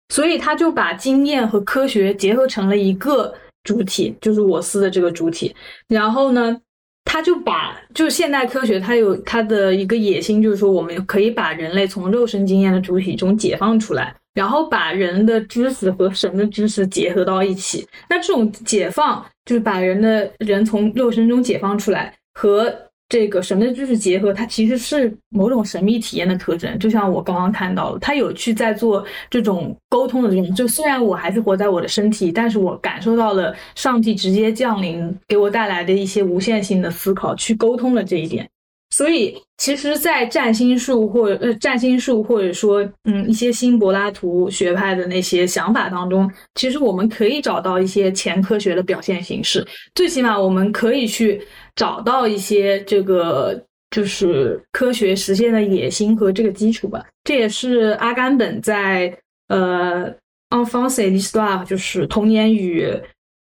[0.08, 5.54] 所以他就把经验和科学结合成了一个主体，就是我思的这个主体。
[5.88, 6.56] 然后呢，
[7.04, 17.86] 他就把就是现代科学，它有它的一个野心，就是说我们可以把人类从肉身经验的主体中解放出来，然后把人的知识和神的知识结合到一起。
[18.08, 22.85] 那这种解放就是把人的人从肉身中解放出来和。
[23.08, 26.76] 这个神的知识结合，它其实是某种神秘体验的特征。
[26.78, 30.54] 就像我刚刚看到的，他有去在做这种沟通的这种。
[30.54, 38.48] 就虽然我还是活在我的身体，但是我感受到了上帝直接降临给我带来的一些无限性的思考，去沟通了这一点。
[38.90, 49.66] 所以，其实，在占星术或呃占星术或者说嗯一些新柏拉图学派的那些想法当中，其实我们可以找到一些前科学的表现形式。
[49.94, 51.42] 最起码，我们可以去
[51.74, 57.04] 找到一些这个就是科学实现的野心和这个基础吧。
[57.24, 59.12] 这也是阿甘本在
[59.48, 60.08] 呃
[60.50, 62.88] 《Enfance et l i s t o i r e》就是《童年与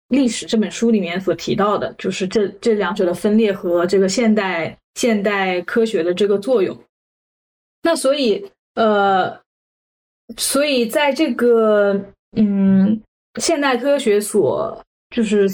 [0.09, 4.77] 历史》这本书里面所提到的，就是这这两者的分裂和这个现代。
[4.95, 6.79] 现代科学的这个作用，
[7.81, 9.37] 那所以呃，
[10.37, 12.01] 所以在这个
[12.37, 13.01] 嗯，
[13.37, 14.81] 现代科学所
[15.13, 15.49] 就是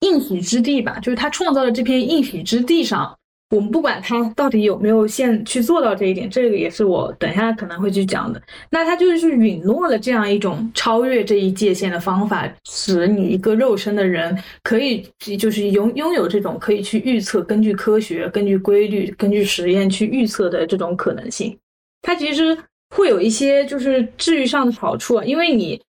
[0.00, 3.14] 应许之地吧，就是他创造的这片应许之地上。
[3.50, 8.40] 我们不管他到底有没有现去做到这一点，这个也是我等下可能会去讲的。
[8.70, 15.04] 那他就是允诺了这样一种超越这一界限的方法，使你一个肉身的人可以
[15.36, 21.56] 就是拥拥有这种可以去预测，根据科学、根据规律、根据实验去预测的这种可能性。
[22.02, 22.56] 它其实
[22.94, 25.80] 会有一些就是治愈上的好处啊，因为你。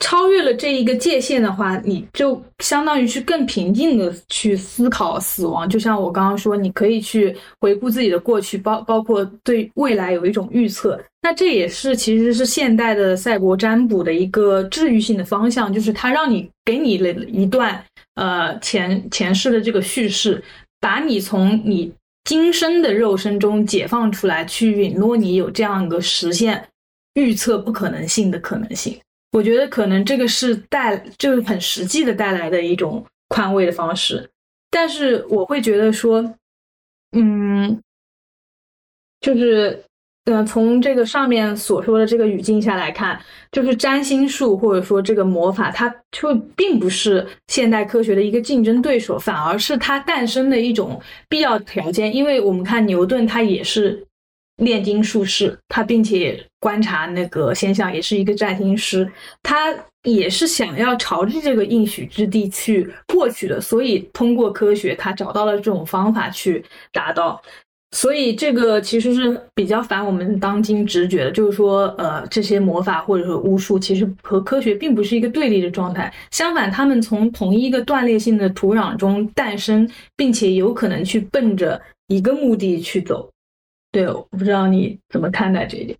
[0.00, 5.68] 超越了这一个界限的话，你就相当于去更平静的去思考死亡。
[5.68, 11.00] 就像我刚刚说，你可以去回顾自己的过去，包包括对未来有一种预测。
[11.20, 17.84] 那这也是其实是现代的赛博占卜的一个治愈性的方向，就是它让你给你了一段
[18.14, 20.40] 呃前前世的这个叙事，
[20.80, 26.68] 把你从你今生的肉身中解放出来，去允诺你有这样一个实现
[27.14, 28.96] 预测不可能性的可能性。
[29.32, 34.28] 我觉得可能这个是带，就是很实际的带来的一种宽慰的方式。
[34.70, 36.34] 但是我会觉得说，
[37.12, 37.78] 嗯，
[39.20, 39.84] 就是
[40.24, 43.20] 呃，从这个上面所说的这个语境下来看，
[43.52, 52.14] 就是占星术或者说这个魔法，它就并不是现代科学的一个竞争对手，反而是它诞生的一种必要条件。
[52.14, 54.02] 因为我们看牛顿，他也是。
[54.58, 59.10] 炼金术士，他并且观察那个现象，也是一个占星师，
[59.42, 67.40] 他也是想要朝着这个应许之地去获取的，所以通过科学，他找到了这种方法去达到。
[67.92, 83.30] 所以这个其实是比较反我们当今直觉的，就是说，呃，这些魔法或者说巫术，其实和科学并不是一个对立的状态，相反，他们从同一个断裂性的土壤中诞生，并且有可能去奔着一个目的去走。
[83.90, 85.98] 对，我不知道你怎么看待这一点。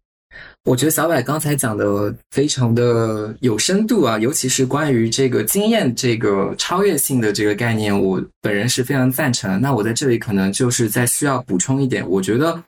[0.64, 9.61] 我觉得小柏刚才讲的非常的有深度啊，尤其是关于这个经验、这个超越性的这个概念，我本人是非常赞成。
[9.61, 12.62] 那我在这里可能就是在需要补充一点，我觉得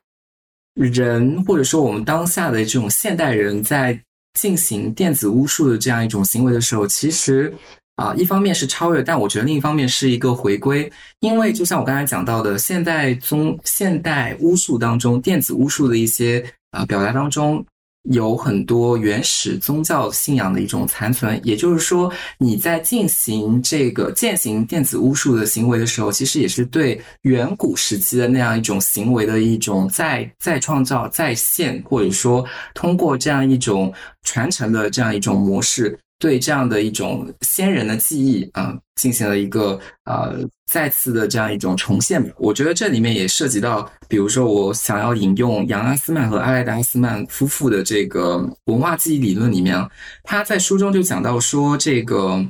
[0.74, 4.00] 人或者说我们当下的这种现代人在
[4.34, 7.52] 进行电子巫术的这样一种行为的时候，其实。
[8.00, 17.62] 啊，一方面是超越，但我觉得另一方面是一个回归，因为就像我刚才讲到的，现代宗、现代巫术当中，电子巫术的一些啊表达当中，
[18.10, 21.38] 有很多原始宗教信仰的一种残存。
[21.44, 35.98] 也就是说，你在进行这个践行电子巫术的行为的时候，其实也是对远古时期的那样一种行为的一种再再创造、再现，或者说通过这样一种传承的这样一种模式。
[36.20, 40.38] 对这样的一种先人的记忆啊，进行了一个呃
[40.70, 42.30] 再次的这样一种重现吧。
[42.38, 49.90] 我觉得这里面也涉及到，比如说我想要引用杨阿斯曼和阿莱达阿斯曼夫妇的这个文化记忆理论里面啊，
[50.22, 52.44] 他在书中就讲到说，这个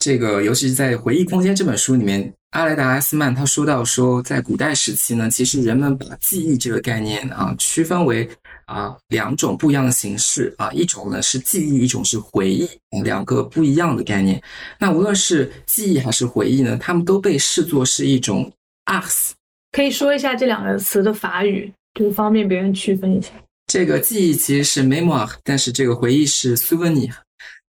[0.00, 8.28] 这个尤其是在《回忆空间》这本书里面，阿莱达阿斯曼他说到说，在古代时期呢，其实人们把记忆这个概念啊区分为。
[8.70, 12.68] 啊，两种不一样的形式啊，一种呢是记忆，一种是回忆，
[13.02, 14.40] 两个不一样的概念。
[14.78, 18.48] 那无论是记忆还是回忆呢，他们都被视作是一种
[18.84, 19.30] arts。
[19.72, 23.30] 可以说一下这两个词的法语，就方便别人区分一下。
[23.66, 27.12] 这个记忆其实是 memoir，但是这个回忆是 souvenir。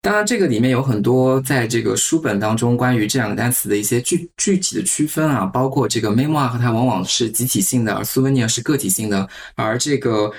[0.02, 10.30] 当然，这个里面有很多在这个书本当中关于这两个单词的一些具具体的区分啊，包括这个 memoir 和它往往是集体性的，而 souvenir 是个体性的，而这个。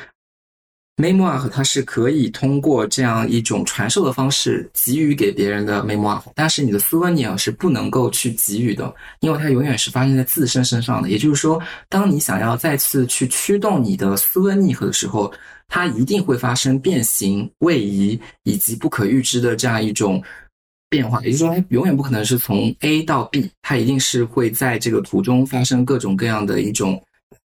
[1.02, 11.10] Memoir 它是可以通过这样一种传授的方式给予给别人的 memoir，但是你的 souvenir 是不能够去给予的，因为它永远是发生在自身身上的。
[11.10, 11.60] 也就是说，
[11.90, 15.34] 当你想要再次去驱动你的 souvenir 的时候，
[15.68, 20.22] 它一定会发生变形、位移以及不可预知的这样一种
[20.90, 21.20] 变化。
[21.22, 27.02] 也就是说，它永远不可能是从 A 到 B，它一定是会在这个途中发生各种各样的一种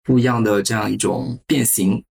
[0.03, 2.03] 不一样的这样一种变形。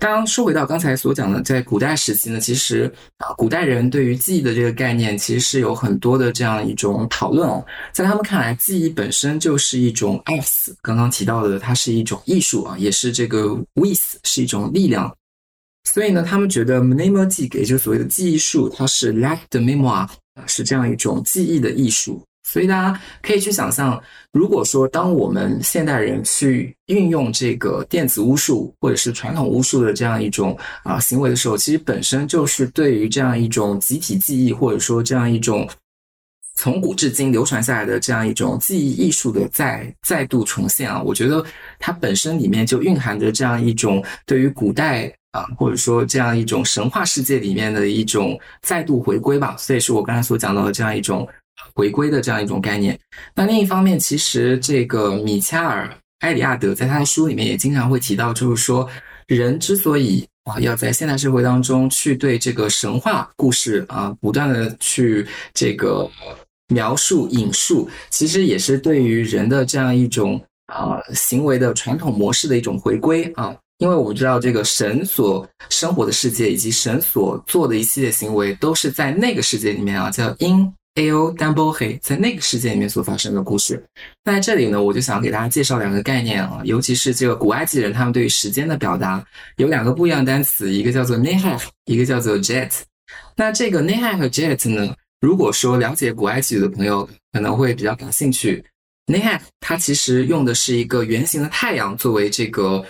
[0.00, 7.62] 刚说回到刚才所讲的，在古代时期呢，其实啊，古代人对于记忆的这个概念，其实是有很多的这样一种讨论哦。
[7.92, 15.14] 在他们看来，记忆本身就是一种 s，刚刚提到的，它是一种艺术啊，也是这个 with 是一种力量。
[15.84, 20.08] 所以呢，他们觉得 mnemotic 也就是所谓的记忆术，它是 like the memoir，
[20.46, 22.24] 是这样一种记忆的艺术。
[22.50, 35.68] 所以大家可以去想象，如果说当我们现代人去运用这个电子巫术或者是传统巫术的这样一种啊行为的时候，其实本身就是对于这样一种集体记忆或者说这样一种
[36.56, 41.00] 从古至今流传下来的这样一种记忆艺术的再再度重现啊。
[41.00, 41.44] 我觉得
[41.78, 49.54] 它本身里面就蕴含着这样一种对于古代啊或者说这样一种神话世界里面的一种再度回归吧。
[49.56, 51.28] 所以是我刚才所讲到的这样一种。
[51.74, 52.98] 回归的这样一种概念。
[53.34, 55.86] 那另一方面，其实这个米切尔·
[56.20, 58.88] 埃里亚德在他的书里面也经常会提到，就是说，
[59.26, 66.08] 人之所以啊要在现代社会当中去对这个神话故事啊不断的去这个
[66.68, 73.56] 描述引述，其实也是对于人的这样一种啊行为的传统模式的一种回归啊。
[73.78, 80.70] 因为我们知道，这个神所生活的世界以及神所做的一系列行为，都是在那个世界里面啊，叫因。
[80.96, 81.32] A.O.
[81.34, 83.82] Double 黑在那个世界里面所发生的故事。
[84.24, 89.24] 那在这里呢，我就想给大家介绍两个概念啊，尤其是这个古埃及人他们对于时间的表达
[89.56, 92.70] 有两个不一样的单词，一个叫做 Nehah，一个叫做 Jet。
[93.36, 98.64] 那这个 Nehah 和 Jet 呢，如果说了解古埃及语的朋友可能会比较感兴趣。
[99.06, 102.84] Nehah 它其实用的是一个圆形的太阳作为这个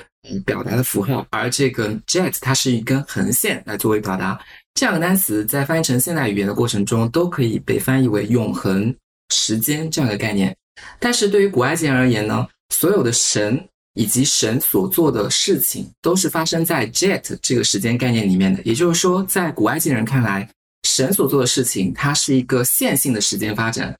[0.44, 4.38] 表达的符号，而这个 Jet 它是一根横线来作为表达。
[4.74, 8.94] 这两个单词在翻译成现代语言的过程中，都可以被翻译为永恒
[9.34, 10.56] 时间这样一个概念。
[10.98, 13.62] 但是对于古埃及人而言呢，所有的神
[13.94, 18.62] 以及神所做的事情都是发生在 Jet 这个时间概念里面的。
[18.62, 20.48] 也就是说，在古埃及人看来，
[20.88, 23.94] 神所做的事情它是一个线性的时间发展。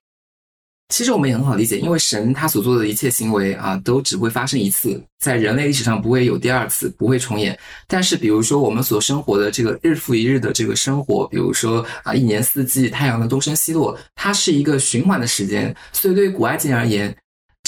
[0.91, 7.59] 其实我们也很好理解，因为神他所做的一切行为啊，都只会发生一次，在人类历史上不会有第二次，不会重演。
[7.87, 15.75] 但是，比如说我们所生活的这个日复一日的这个生活，比如说啊，一年四季太阳的东升西落，它是一个循环的时间。
[15.93, 17.17] 所以，对于古埃及人而言，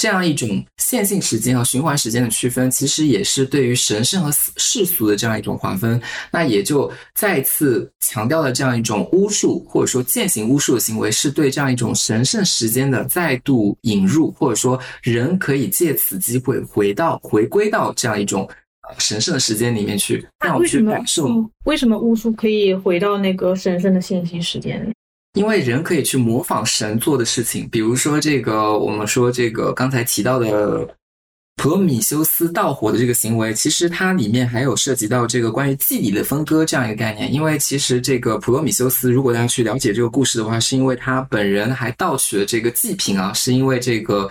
[0.03, 5.97] 这样一种线性时间和循环时间的区分，其实也是对于神圣和世俗的这样一种划分。
[6.29, 18.45] 那也就再次强调了这样一种巫术或者说践行巫术的行为，是对这样一种神圣时间的再度引入，或者说人可以借此机会回到回归到这样一种
[18.97, 21.29] 神圣的时间里面去，让我去感受。
[21.63, 24.93] 为什么巫术可以回到那个神圣的线性时间？
[25.33, 30.87] 因为人可以去模仿神做的事情，比如说这个，我们说这个刚才提到的
[31.55, 37.33] 普罗米修斯盗火的这个行为，其实它里面还有涉及到这个关于祭礼的分割这样一个概念。
[37.33, 44.29] 因为其实这个普罗米修斯，如果大家去了解这个故事的话，是因为他本人还盗取了这个祭品啊，是因为这个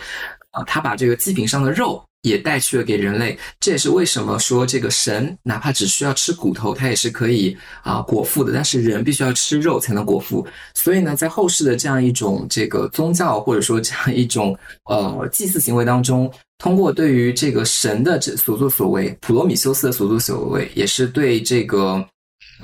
[0.50, 2.04] 啊，他把这个祭品上的肉。
[2.22, 8.52] 也带去了给人类，这也是为什么说这个神哪怕只需要吃骨头，他也是可以啊果腹的。
[8.52, 10.46] 但是人必须要吃肉才能果腹。
[10.72, 22.04] 所以呢，在后世的这样一种这个宗教或者说这样一种呃祭祀行为当中，通过对于这个神的这所作所为，普罗米修斯的所作所为，也是对这个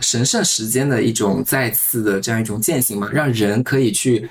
[0.01, 4.29] 神圣时间的一种再次的这样一种践行嘛，让人可以去。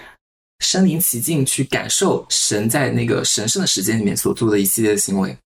[0.60, 5.38] 身临其境去感受神在那个神圣的时间里面所做的一系列的行为，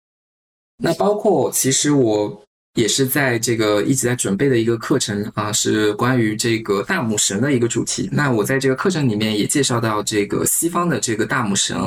[0.77, 2.41] 那包括其实我
[2.75, 8.09] 也是在这个一直在准备的一个课程啊，是关于这个大母神的一个主题。
[8.11, 11.77] 那我在这个课程里面也介绍到这个西方的这个大母神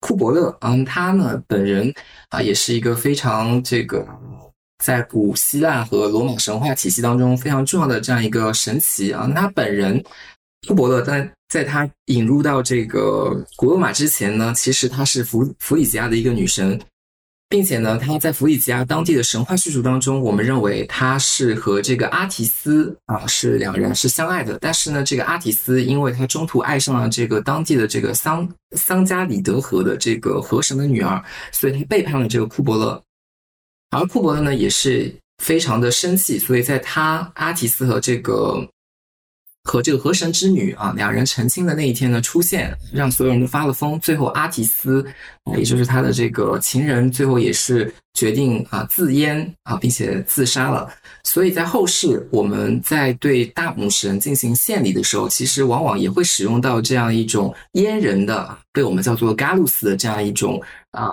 [0.00, 1.92] 库伯勒，嗯，他呢本人
[2.30, 4.06] 啊也是一个非常这个
[4.82, 10.02] 在古希腊和罗马神话体系当中非常重要的这样一个神奇啊，那他本人。
[10.66, 16.80] 库伯勒在在他引入到这个古罗马之前呢，其实她是弗弗里吉亚的一个女神，
[17.48, 24.58] 并且呢，她在弗里吉亚当地的神话叙述当中，我们认为她是和这个阿提斯啊是两人是相爱的。
[24.60, 33.00] 但是呢，这个阿提斯因为他中途爱上了这个当地的这个桑桑加里德河的这个河神的女儿，所以他背叛了这个库伯勒。
[33.90, 38.68] 而库伯勒呢也是非常的生气，所以在他阿提斯和这个。
[39.64, 43.98] 和这个河神之女啊，两人成亲的那一天呢，出现让所有人都发了疯。
[43.98, 45.04] 最后，阿提斯，
[45.56, 50.88] 也就是他的这个情人，最后也是决定啊自阉啊，并且自杀了。
[51.24, 61.10] 所以在后世，我们在对大母神进行献礼的时候，其实往往也会使用到这样一种阉人的，被我们叫做 Galus 的这样一种啊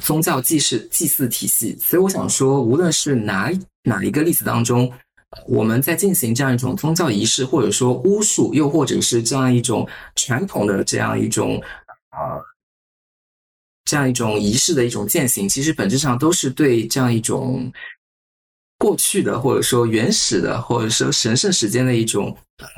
[0.00, 1.78] 宗教祭祀祭祀体系。
[1.80, 3.52] 所以我想说，无论是哪
[3.84, 4.90] 哪一个例子当中。
[5.46, 11.60] 我们在进行这样一种宗教仪式，或者说巫术，又或者是这样一种传统的这样一种
[12.10, 12.38] 啊，
[13.84, 17.72] 这样一种仪式的一种践行，其实本质上都是对这样一种
[18.78, 22.36] 过去的，或者说原始的，或者说神圣时间的一种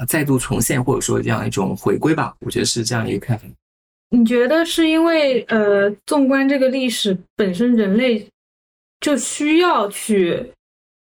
[0.09, 2.35] 再度重现，或者说这样一种回归吧。
[2.41, 3.47] 我觉得是这样一个看法。
[4.11, 8.27] 你觉得是因为呃，纵观这个历史本身，人类
[9.01, 10.53] 就需要去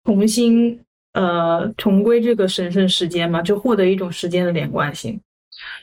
[0.05, 0.81] 重新。
[1.13, 5.21] 呃，重归这个神圣时间嘛，就获得一种时间的连贯性。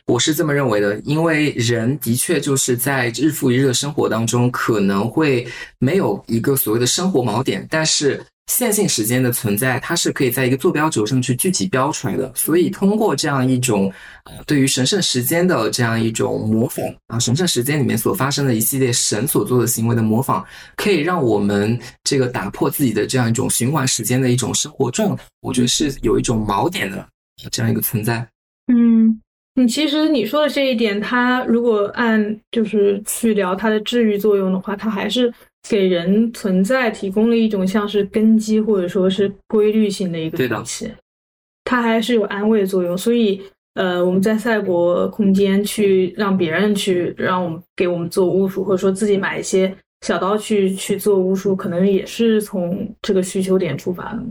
[0.06, 8.24] 我是这么认为的，因为人的确就是在日复一日的生活当中，可能会没有一个所谓的生活锚点，但是。
[8.50, 12.30] 线性时间的存在，它是可以在一个坐标轴上去具体标出来的。
[12.36, 13.94] 所以，通过这样一种
[14.26, 20.44] 呃，对于神圣时间的这样一种模仿啊，神圣时间里面所发生的一系列神所做的行为的模仿，
[20.76, 25.24] 可以让我们这个打破自己的这样一种循环时间的一种生活状态。
[25.42, 27.08] 我觉得是有一种锚点的
[27.52, 28.28] 这样一个存在。
[28.74, 29.22] 嗯，
[29.54, 35.32] 你其实你说的这一点，它如果按就是去聊它的治愈作用的话，它还是。
[35.68, 40.92] 给人存在提供了一种像是根基或者说是规律性的一个东西，
[41.64, 42.98] 它还是有安慰作用。
[42.98, 43.42] 所以，
[43.76, 54.24] 呃，我们在赛博空间去让别人去让我们给我们做巫术，或者说自己买一些小刀去去做巫术，可能也是从这个需求点出发的。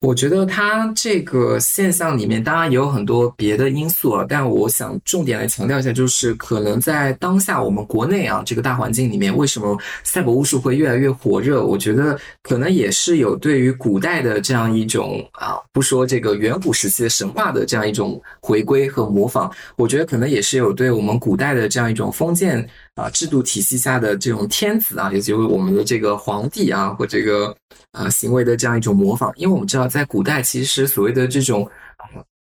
[0.00, 11.64] 我觉得它这个现象里面当然也有很多别的因素啊，但我想重点来强调一下，就是可能在当下我们国内啊这个大环境里面，为什么赛博巫术会越来越火热？
[11.64, 27.56] 我觉得可能也是有对于古代的这样一种啊，不说这个远古时期的神话的这样一种回归和模仿，我觉得可能也是有对我们古代的这样一种封建啊制度体系下的这种天子啊，也就是我们的这个皇帝啊或这个。
[27.92, 31.66] 啊，行为的这样一种模仿，因为我们知道，在古代其实所谓的这种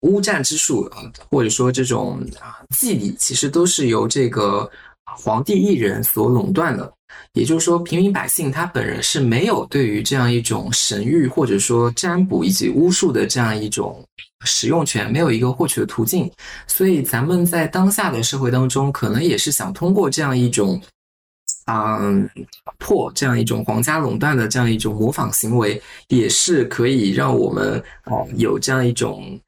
[0.01, 0.97] 巫战之术啊，
[1.29, 4.67] 或者说这种啊祭礼，其实都是由这个
[5.15, 6.91] 皇帝一人所垄断的。
[7.33, 14.03] 也就是说，平民百姓他本人是没有对于这样一种神谕或者说占卜以及巫术的这样一种
[14.45, 16.31] 使用权，没有一个获取的途径。
[16.67, 20.81] 所以，咱们在当下的社会当中，可能也是想通过这样一种。
[21.65, 22.29] 嗯，
[22.77, 29.39] 破这样一种皇家垄断的这样一种模仿行为，也是可以让我们哦有这样一种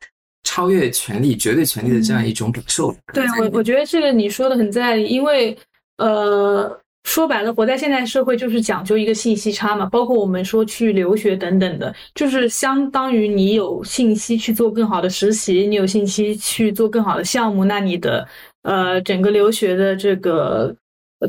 [0.43, 2.95] 超越权力、绝对权力的这样一种感受。
[3.13, 5.57] 对我，我觉得这个你说的很在理，因为
[5.97, 9.85] 呃，说白了，活在现代社会就是讲究一个信息差嘛。
[9.85, 18.27] 包括我们说去留学等等的，就是相当于你有信息去做更好的实习，你有信息去做更好的项目，那你的
[18.63, 20.75] 呃整个留学的这个。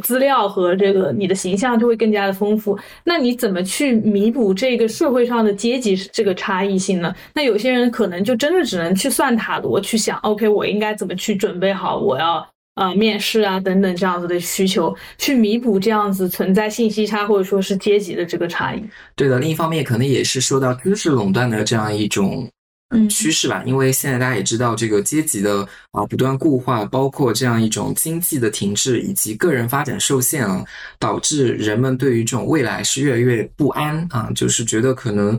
[0.02, 2.78] 资料和这个你的形象就会更加的丰富。
[3.04, 7.14] 那你怎么去弥补这个社会上的阶级这个差异性呢？
[7.32, 12.46] 那有些人可能就真的只能去算塔罗，去想，OK，我应该怎么去准备好我要
[12.76, 18.84] 啊面试啊等等这样子的需求，去弥补这样子存在信息差或者说是阶级的这个差异。
[19.16, 22.48] 对的，另一方面可能也是受到知识垄断的这样一种。
[22.90, 30.64] 嗯，趋势吧，因为现在大家也知道，这个阶级的啊不断固化，包括这样一种经济的停滞以及个人发展受限啊，
[31.00, 35.36] 导致人们对于这种未来是越来越不安啊，就是觉得可能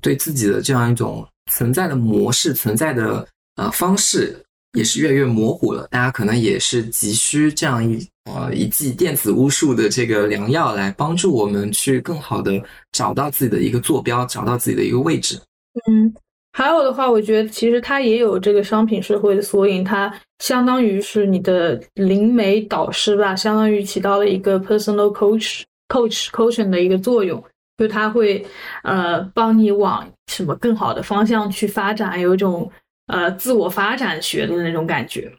[0.00, 4.42] 对自己的这样一种存在的模式、存在的啊方式
[4.72, 5.86] 也是越来越模糊了。
[5.90, 12.52] 大家可能也是急需这样一呃一剂电子巫术的这个良药来帮助我们去更好的
[12.92, 15.40] 找到自己的一个坐标，找到自己的一个位置。
[15.88, 16.14] 嗯。
[16.52, 27.40] 还有的话，我觉得其实它也有这个商品社会的缩影，它相当于是你的灵媒导师吧，相当于起到了一个 personal coach coach coaching 的一个作用，
[27.78, 28.44] 就他会
[28.82, 32.68] 呃帮你往什么更好的方向去发展，有一种
[33.10, 35.32] 呃自我发展学的那种感觉。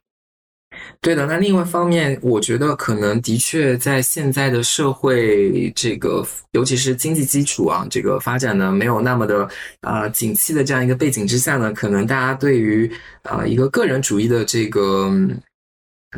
[1.01, 9.49] 对的，那另外一方面，我觉得可能的确在现在的社会，这个尤其是经济基础啊，这个发展呢没有那么的
[9.81, 12.89] 啊景气的这样一个背景之下呢，可能大家对于
[13.23, 15.11] 啊一个个人主义的这个。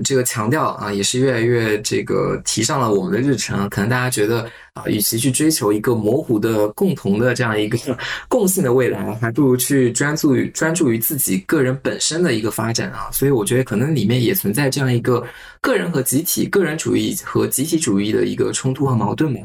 [0.03, 3.69] 这个强调啊，也是越来越这个提上了我们的日程。
[3.69, 7.77] 可能大家觉得啊，与其去追求一个模糊的共同的这样一个
[8.27, 13.09] 共性的未来，还不如去专注于专注于自己个人本身的一个发展啊。
[13.11, 15.23] 所以我觉得可能里面也存在这样一个
[15.61, 19.41] 个人和集体、个人主义和集体主义的一个冲突和矛盾吧。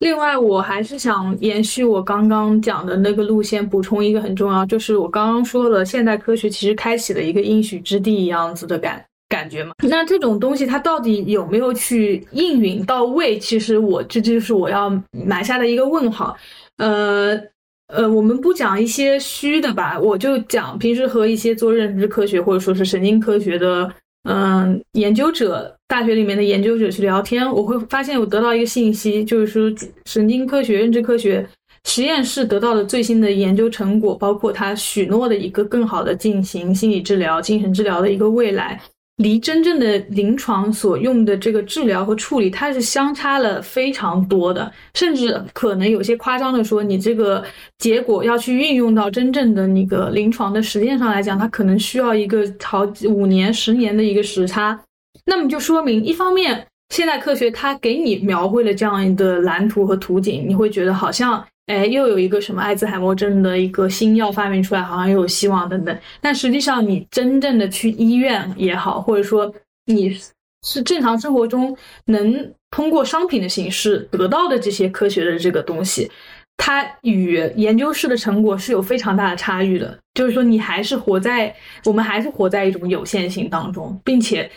[0.00, 9.04] 另外，我还是想延续我刚刚讲的那个路线，补充一个很重要，就是我刚刚说了，现代科学其实开启了一个应许之地一样子的感。
[9.30, 13.38] 感觉嘛，那这种东西它到底有没有去应允到位？
[13.38, 16.36] 其实我这就是我要埋下的一个问号。
[16.78, 17.40] 呃
[17.86, 23.92] 呃，我们不讲一些虚的吧，我就讲平时和一些做认知科学或者说是神经科学的
[24.28, 31.46] 嗯研究者，大学里面的研究者去聊天，我会发现我得到一个信息，就是说神经科学、认知科学
[31.84, 38.80] 实验室得到的最新的研究成果，包括他许诺的一个更好的进行心理治疗、精神治疗的一个未来。
[39.20, 47.44] 离真正的临床所用的这个治疗和处理，它是相差了非常多的，甚至可能有些夸张的说，你这个
[47.78, 54.80] 结果要去运用到真正的那个临床的实践上来讲，它可能需要一个好五年、十年的一个时差。
[55.26, 61.44] 那么就说明，一方面现代科学它给你描绘了这样一个蓝图和图景，你会觉得好像。
[61.70, 65.96] 哎，又有一个什么艾滋海默症的一个新药发明出来，好像又有希望等等。
[66.20, 69.54] 但实际上，你真正的去医院也好，或者说
[69.86, 70.18] 你
[70.66, 76.10] 是正常生活中能通过商品的形式得到的这些科学的这个东西，
[76.56, 79.96] 它与研究室的成果是有非常大的差异的。
[80.14, 81.54] 就是说，你还是活在
[81.84, 84.50] 我们还是活在一种有限性当中，并且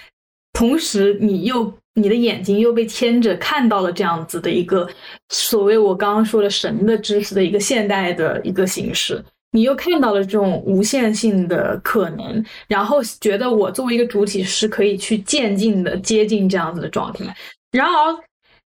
[0.51, 1.72] 同时你又。
[1.95, 4.87] 你的眼睛又被牵着看到了这样子的一个
[5.29, 17.25] 所谓我刚刚说的神的知识的一个现代的一个形式，你又看到了这种无限性的可能，然后觉得我作为一个主体是可以去渐进的接近这样子的状态。
[17.71, 18.17] 然而，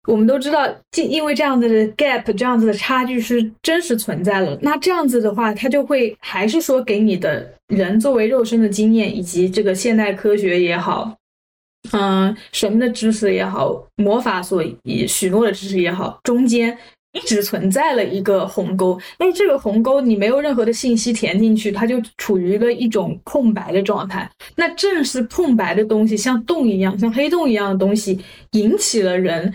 [0.07, 0.65] 我们都知道，
[0.95, 4.57] 因因为这样子的 gap，这样子的差距是真实存在了。
[4.61, 11.13] 那这样子的话，它就会还是说给你的人作为肉身的经验，以及这个现代科学也好，
[11.92, 16.78] 嗯，神的知识也好，魔法所以许诺的知识也好，中间。
[17.14, 24.30] 一直存在了一个鸿沟，那这个鸿沟你没有任何的信息填进去，它就处于了一种空白的状态。
[24.56, 29.52] 那正是空白的东西，像洞一样，像黑洞一样的东西，引起了人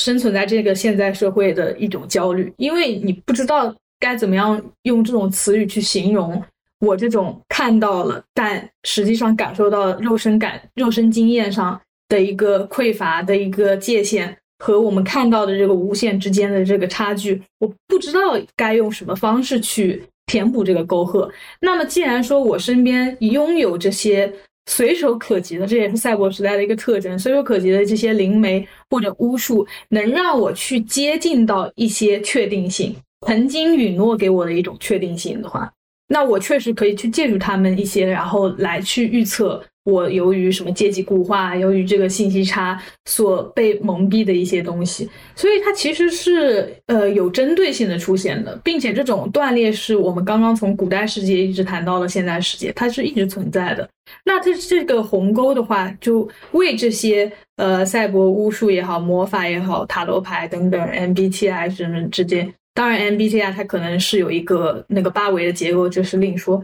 [0.00, 6.42] 生存在这个现在社会的一种焦虑，因为你不知道该怎么样用这种词语去形容
[6.86, 14.36] 我这种看到了，但实际上感受到肉身感、肉身经验上的一个匮乏的一个界限。
[14.58, 18.20] 和我们看到的这个无限之间的这个差距，我不知道
[18.56, 21.30] 该用什么方式去填补这个沟壑。
[21.60, 24.32] 那么，既然说我身边拥有这些
[24.64, 35.70] 随手可及的，这也是赛博时代的一个特征，随手可及的这些灵媒或者巫术，能让我去接近到一些确定性，曾经允诺给我的一种确定性的话，
[36.08, 39.62] 那我确实可以去借助他们一些，然后来去预测。
[39.84, 53.88] 我由于什么阶级固化，由于这个信息差所被蒙蔽的一些东西，所以它其实是呃有针对性的出现的，并且这种断裂是我们刚刚从古代世界一直谈到了现代世界，它是一直存在的。
[54.24, 66.62] 那这这个鸿沟的话，就为这些呃赛博巫术也好，魔法也好，塔罗牌等等，MBTI 什么之间，当然 MBTI 它可能是有一个那个八维的结构，这是另说。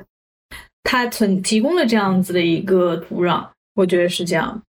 [0.84, 4.62] 它存提供了这样子的一个土壤，我觉得是这样，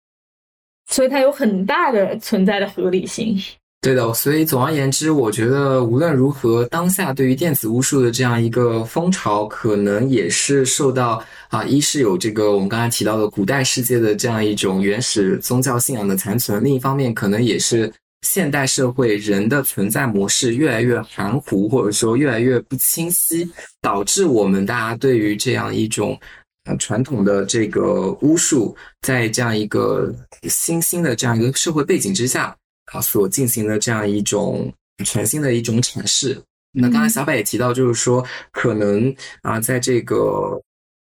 [0.87, 3.35] 所以它有很大的存在的合理性。
[3.81, 17.91] 对的，所以总而言之，我觉得无论如何，当下对于电子巫术的这样一个风潮，可能也是受到啊，一是有这个我们刚才提到的古代世界的这样一种原始宗教信仰的残存，另一方面可能也是。
[18.21, 23.49] 现代社会人的存在模式越来越含糊，或者说越来越不清晰，
[23.81, 26.19] 导致我们大家对于这样一种
[26.65, 30.13] 呃传统的这个巫术，在这样一个
[30.43, 32.55] 新兴的这样一个社会背景之下
[32.91, 34.71] 啊，所进行的这样一种
[35.05, 36.41] 全新的一种阐释。
[36.73, 40.61] 那刚才小柏也提到，就是说可能啊，在这个。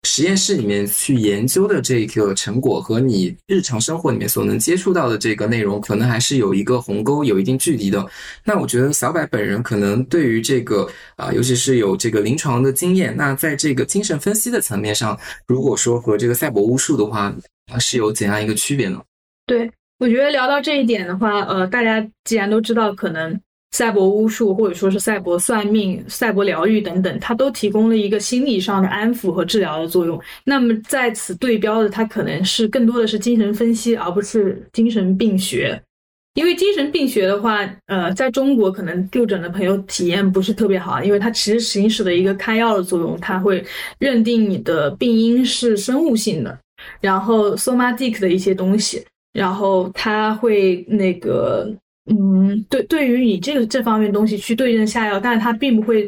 [0.06, 8.06] 实验室里面去研究的这个成果和你日常生活里面所能接触到的这个内容，可能还是有一个鸿沟，有一定距离的。
[8.44, 17.36] 那我觉得小柏本人可能对于这个啊，尤其是有这个临床的经验，那在这个精神分析的层面上，如果说和这个赛博巫术的话，
[17.66, 19.02] 它是有怎样一个区别呢？
[19.48, 23.38] 对，我觉得聊到这一点的话，呃，大家既然都知道，可能。
[23.76, 30.18] 赛博巫术，或者说是赛博算命、赛博疗愈等等，它都提供了一个心理上的安抚和治疗的作用。
[30.46, 35.78] 那么在此对标的，它可能是更多的是精神分析，而不是精神病学。
[36.36, 43.62] 因为精神病学的话，呃，在中国可能就诊的朋友体验不是特别好，因为它其实行使的一个开药的作用，它会
[44.00, 46.58] 认定你的病因是生物性的，
[47.02, 49.04] 然后 somatic 的一些东西，
[49.34, 51.70] 然后它会那个。
[52.10, 56.08] 嗯，对，对于你这个这方面东西去对症下药，但是它并不会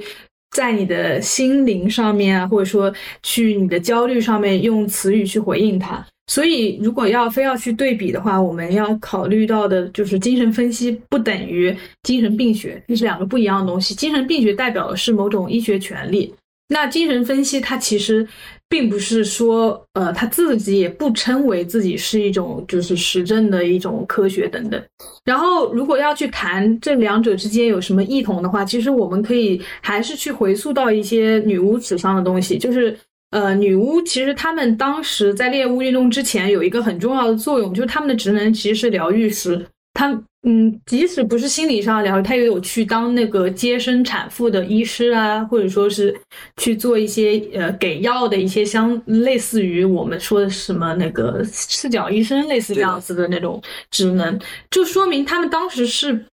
[0.52, 2.94] 在你的心灵上面啊，或者说
[3.24, 6.06] 去你的焦虑上面用词语去回应它。
[6.30, 11.74] 所以，如果要非要去对比的话，我们要考虑到的就是精神分析不等于
[12.04, 13.96] 精神病学，这是两个不一样的东西。
[13.96, 16.34] 精神病学代表的是某种医学权利，
[16.70, 18.28] 那精神分析它其实。
[18.70, 24.78] 并不是说，呃，他自己也不称为自己是一种就是实证的一种科学等等。
[25.24, 32.58] 然后，如果要去谈这两者之间有什么异同的话，其实我们可以还是去回溯到一些女巫史上的东西。
[32.58, 32.94] 就是，
[33.32, 39.66] 呃，女巫其实她们当时在猎巫运动之前有一个很重要的作用，就是她们的职能其实是疗愈师。
[39.94, 40.10] 她
[40.50, 46.18] 嗯，即使不是心理上疗愈，他也有去当那个接生产妇的医师啊，或者说是
[46.56, 54.40] 去做一些呃给药的一些相类似于我们说的什么那个赤脚医生类似这样子的那种职能，
[54.72, 56.26] 就说明他们当时是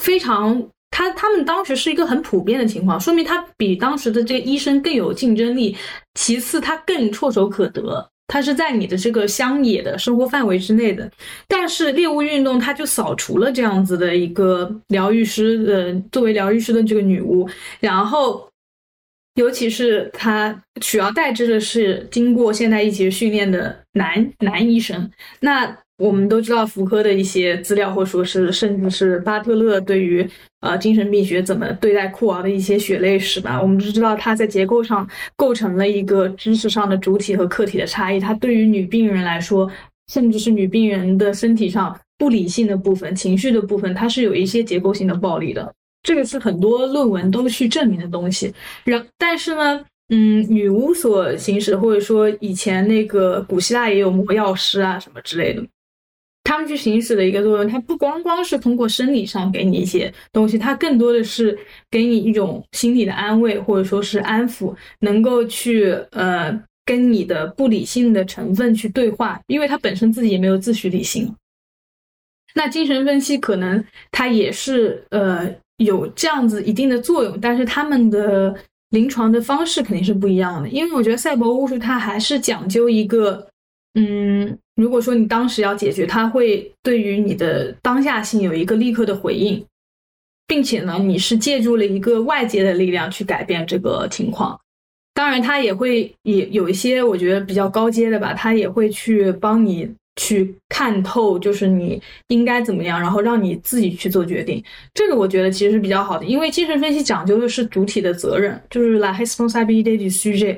[0.00, 5.76] 非常他他们当时是一个很普遍的情况，说明他比当时的这个医生更有竞争力，
[6.14, 8.11] 其次他更唾手可得。
[8.32, 11.10] 它是在你的这个乡野的生活范围之内的，
[11.46, 17.46] 但是猎物运动它就扫除了这样子的一个疗愈师的作为疗愈师的这个女巫，
[17.78, 18.48] 然后，
[19.34, 25.10] 尤其是它取而代之的是经过现代医学训练的男男医生，
[25.40, 25.76] 那。
[26.02, 30.28] 我们都知道福柯的一些资料，或说是甚至是巴特勒对于
[30.60, 33.62] 呃精神病学怎么对待酷儿的一些血泪史吧。
[33.62, 38.18] 我们就知道他在结构上构成了一个知识上的主体和客体的差异。
[38.18, 39.70] 他对于女病人来说，
[40.12, 45.72] 甚至是女病人的身体上不理性的部分、情绪的部分，它是有一些结构性的暴力的。
[46.02, 48.52] 这个是很多论文都去证明的东西。
[48.84, 55.62] 然但是呢，嗯，女巫所行使，或者说以前那个古希腊也有魔药师啊什么之类的。
[56.44, 61.56] 他们去行使的一个作用，它不光光是通过生理上给你一些东西，它更多的是
[61.88, 66.52] 给你一种心理的安慰，或者说是安抚，能够去呃
[66.84, 71.32] 跟你的不理性的成分去对话，因为它本身自己也没有自诩理性。
[72.54, 78.54] 那精神分析可能它也是呃有这样子一定的作用，但是他们的
[78.90, 83.46] 临床的方式肯定是不一样的，因为我觉得赛博巫术它还是讲究一个
[83.94, 84.58] 嗯。
[84.74, 89.62] 如果说你当时要解决，它会对于你的当下性有一个立刻的回应，
[90.46, 94.58] 并且呢，你是借助了一个外界的力量去改变这个情况。
[95.12, 104.64] 当然，它也会也有一些我觉得比较高阶的吧，它也会去帮你去看透，就是你应该怎么样，然后让你自己去做决定。
[104.94, 110.56] 这个我觉得其实是比较好的，因为精神分析讲究的是主体的责任，就是 la responsabilité du sujet。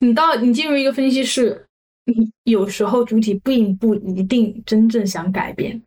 [0.00, 1.64] 你到你进入一个分析室。
[2.04, 5.80] 你有时候主体并不一定真正想改变，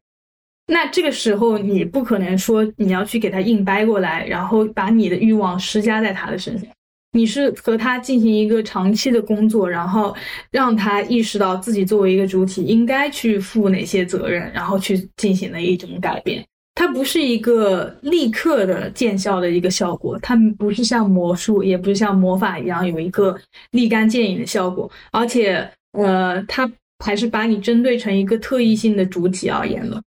[0.68, 6.68] 那这个时候你不可能说你要去给他硬掰过来，然后把你的欲望施加在他的身上。
[7.12, 10.16] 你是和他进行一个长期的工作，然后
[10.52, 16.46] 让他意识到自己作为一个主体应该去负哪些责任，然后去进行的一种改变。
[16.76, 23.38] 它不是一个立刻的见效的一个效果，它不是像魔术，也不是像魔法一样有一个
[23.72, 25.70] 立竿见影的效果，而且。
[25.98, 26.72] 呃，他
[27.04, 30.02] 还是把你针对成一个特异性的主体而言了，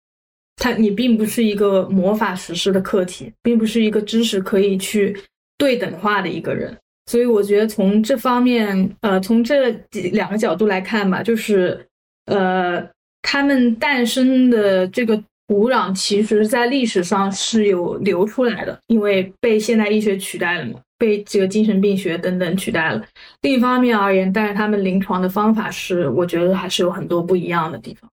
[0.56, 5.16] 他你并不是一个魔法实施的课题，并不是一个知识可以去
[5.58, 6.76] 对等化的一个人，
[7.10, 11.86] 所以我觉得从这方面，呃，从这几两个角度来看吧，就是
[12.26, 12.86] 呃，
[13.22, 15.16] 他们诞生的这个
[15.48, 20.80] 土壤，其实在历史上是有流出来的，因为被现代医学取代了嘛。
[20.98, 23.04] 被这个精神病学等等取代了。
[23.42, 28.10] 另一方面而言，但是他们临床的方法是，我觉得还是有很多不一样的地方。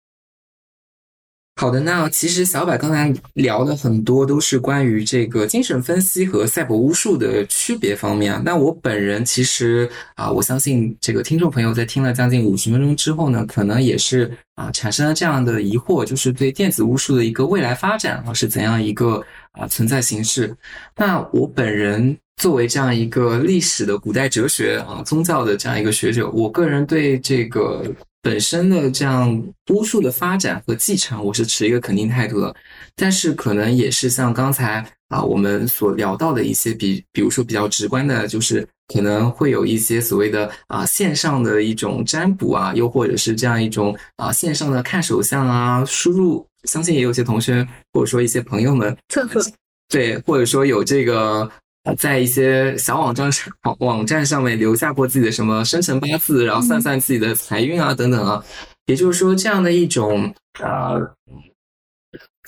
[1.56, 8.42] 好的，那其实小柏刚才聊的很多都是关于这个精神分析和赛博巫术的区别方面。
[8.44, 20.54] 那我本人其实啊，我相信这个听众朋友在听了将近五十分钟之后呢，可能也是啊产生了这样的疑惑，就是对电子巫术的一个未来发展啊是怎样一个啊存在形式。
[20.98, 22.18] 那我本人。
[22.38, 27.84] 作为这样一个历史的古代哲学啊，宗教的这样一个学者，我个人对这个
[28.22, 32.54] 本身的这样巫术的发展和继承，我是持一个肯定态度的。
[32.96, 49.40] 但是可能也是像刚才啊我们所聊到的一些比，比如说比较直观的，就是可能会有一些所谓的啊线上的一种占卜啊，又或者是这样一种啊线上的看手相啊，输入，相信也有些同学或者说一些朋友们测测，
[49.88, 51.50] 对，或者说有这个。
[51.98, 58.44] 在一些小网站上网站上面留下过自己的什么生辰八字，然后算算自己的财运啊等等啊，
[58.86, 61.00] 也就是说这样的一种呃，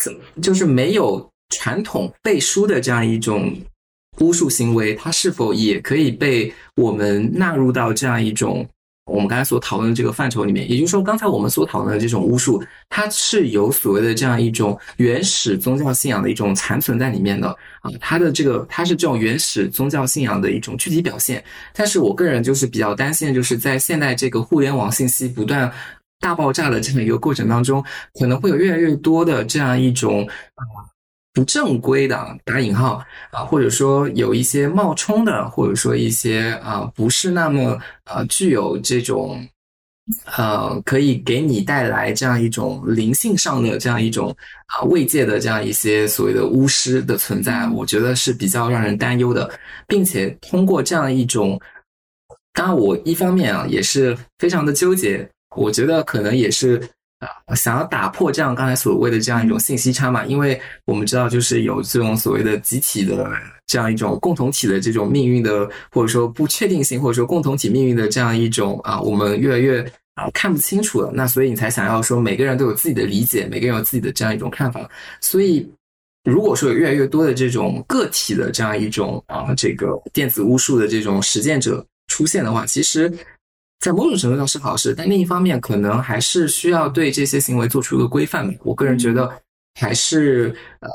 [0.02, 3.54] 怎么就是没有传统背书的这样一种
[4.20, 8.68] 巫术行为，它是否也可以被我们纳入到这样一种？
[9.06, 17.48] 我们刚才所讨论的这个范畴里面，也就是说，刚才我们所讨论的这种巫术，它是有所谓的这样一种原始宗教信仰的一种残存在里面的
[17.82, 21.44] 啊，它的这个它是这种原始宗教信仰的一种具体表现。
[21.72, 25.72] 但是我个人就是比较担心，就是在现代这个互联网信息不断
[26.20, 27.84] 大爆炸的这么一个过程当中，
[28.20, 30.26] 可能会有越来越多的这样一种
[30.56, 30.95] 啊。
[31.36, 39.46] 不正规的打引号啊，或者说有一些冒充的，或者说一些啊不是那么呃具有这种
[40.38, 44.34] 呃可以给你带来这样一种灵性上的这样一种
[44.68, 49.52] 啊慰藉的这样一些所谓的巫师的存在，我觉得是比较让人担忧的，
[49.88, 51.60] 并且通过这样一种，
[52.54, 56.82] 当然我一方面啊也是非常的纠结，我觉得可能也是。
[57.56, 60.26] 想要打破这样刚才所谓的这样一种信息差嘛？
[60.26, 63.30] 因为我们知道，就是有这种所谓的集体的
[63.68, 69.82] 这样一种共同体的这种命运的，或者说不确定性，或者说共同体命运的这样一种啊，我们越来越
[70.16, 71.12] 啊看不清楚了。
[71.14, 74.90] 那所以你才想要说，每个人都有自己的理解，每个人有自己的这样一种看法。
[75.22, 75.70] 所以，
[76.24, 83.12] 如果说有越来越多的这种个体的这样一种啊，这个电子巫术的这种实践者出现的话，其实。
[83.80, 88.54] 在某种程度上是好事，但另一方面可能还是需要对这些行为做出一个规范的。
[88.64, 89.30] 我个人觉得，
[89.80, 90.90] 还是呃，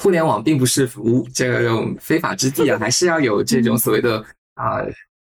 [0.00, 4.80] 互联网并不是无这种非法之地啊，还是要有这种所谓的啊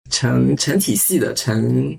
[0.10, 1.96] 成成体系的成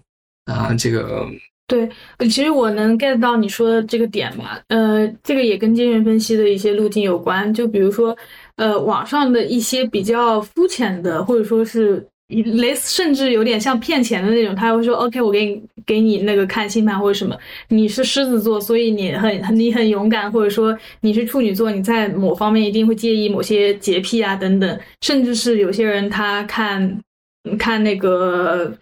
[0.47, 1.27] 啊这个
[1.69, 1.89] 对，
[2.29, 7.55] 其实我能 get 到你说的这个点嘛，呃，这个也跟精神分析的一些路径有关。
[7.55, 8.17] 就比如说，
[8.57, 12.05] 呃，网上的一些比较肤浅的，或者说是
[12.43, 17.37] 类似，甚至有点像骗钱的那种，他会说，OK，我给你给你那个看星盘或者什么，
[17.69, 27.01] 你是狮子座，所以你很你很勇敢，或者说你是处女座，你在某方面一定会介意某些洁癖啊等等，甚至是有些人他看
[27.59, 28.73] 看那个。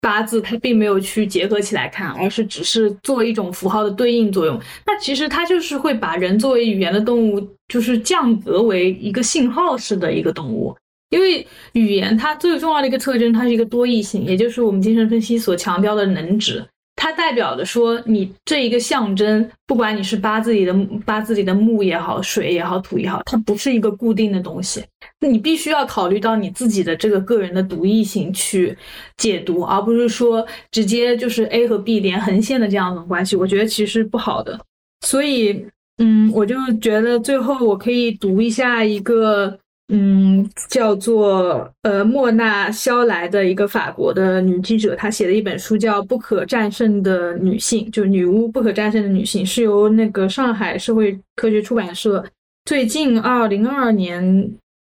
[0.00, 4.56] 八字他并没有去结合起来看，而是只是做一种符号的对应作用。
[4.86, 10.74] 那其实它就是会把人作为语言的动物，就是降格为一个信号式的一个动物。
[11.10, 16.64] 因为语言它最重要的一个特征，它是一个多义性，也就是我们精神分析所强调的能指。
[17.00, 20.74] 它代表的说，你这一个象征，不管你是八字里的
[21.06, 24.84] 八字里的木也好，水也好，土也好，它不是一个固定的东西。
[25.20, 28.76] 你必须要考虑到你自己的这个个人的独异性去
[29.16, 33.36] 解读，而不是说直接就是 A 和 B 连横线的这样的关系。
[33.36, 34.58] 我觉得其实不好的。
[35.06, 35.64] 所以，
[35.98, 39.56] 嗯，我就觉得最后我可以读一下一个。
[39.90, 52.22] 嗯，叫做呃莫纳肖莱的一个法国的女记者，她写的一本书叫《不可战胜的女性》，就女巫不可战胜的女性，是由那个上海社会科学出版社
[52.66, 54.52] 最近二零二二年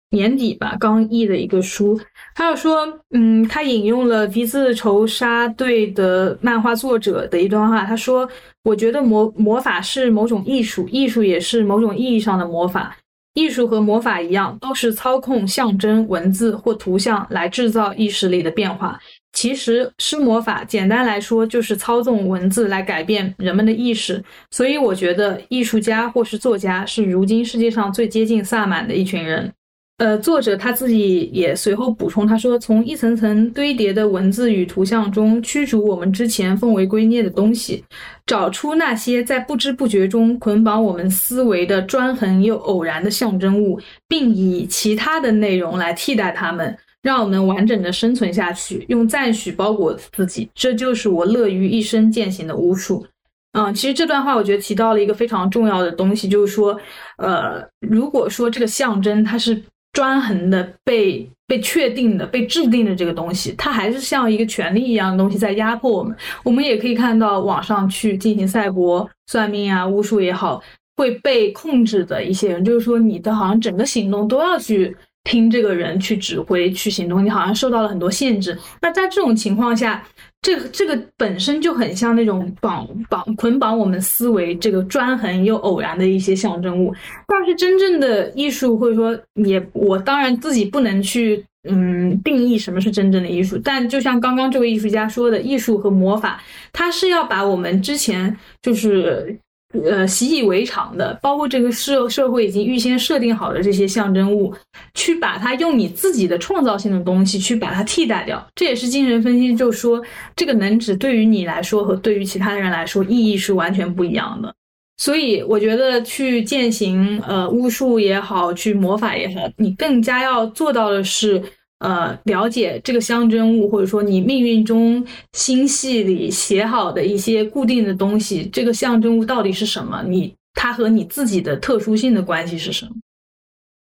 [0.09, 1.97] 年底吧刚译的一个书。
[2.35, 8.27] 他要说，嗯，他引用了鼻子仇杀队的漫画作者的一段话，他说
[8.63, 12.93] ：“我觉得魔魔法是某种艺术，艺术也是某种意义上的魔法。”
[13.33, 18.99] 艺术和魔法一样，都是操控象征、文字或图像来制造意识里的变化。
[19.33, 24.21] 其实，施魔法简单来说就是操纵文字来改变人们的意识。
[24.51, 29.53] 所以，我觉得艺术家或是作家是如今世界上最接近萨满的一群人。
[30.01, 37.83] 呃，作者他自己也随后补充，他说：“从一层层堆叠的文字与图像中驱逐我们之前奉为圭臬的东西，
[38.25, 50.49] 找出那些在不知不觉中捆绑我们思维的专横又偶然的象征物，并以其他的内容来替代它们，让我们完整的生存下去，用赞许包裹自己。
[50.55, 53.05] 这就是我乐于一生践行的巫术。”
[53.53, 56.75] 嗯，其实这段话我觉得提到了一个非常重要的东西，就是说，
[57.19, 59.61] 呃，如果说这个象征它是。
[59.93, 66.15] 专横的被被确定的被制定的这个东西，它还是像一个权力一样的东西在压迫我们。
[66.43, 70.61] 我们也可以看到网上去进行赛博算命啊、巫术也好，
[70.95, 78.57] 会被控制的一些人，就是说你的好像整个行动都要去听这个人去指挥去行动，你好像受到了很多限制。
[78.81, 80.03] 那在这种情况下，
[80.41, 86.93] 这个这个本身就很像那种绑绑捆绑我们思维这个专横又偶然的一些象征物，
[87.27, 96.41] 但是真正的艺术或者说也我当然自己不能去嗯定义什么是真正的艺术，但就像刚刚这位艺术家说的，艺术和魔法，
[96.73, 99.37] 它是要把我们之前就是。
[99.85, 104.53] 呃，习以为常的，包括这个社社会已经预先设定好的这些象征物，
[104.93, 110.01] 去把它用你自己的创造性的东西去把它替代掉，这也是精神分析就说
[110.35, 114.53] 这个能指对于你来说和对于其他的人来说意义是完全不一样的。
[114.97, 121.41] 所以我觉得去践行呃巫术也好，去魔法也好，你更加要做到的是。
[121.81, 125.03] 呃，了解这个象征物，或者说你命运中
[125.33, 130.03] 星系里写好的一些固定的东西，这个象征物到底是什么？
[130.07, 132.91] 你它和你自己的特殊性的关系是什么？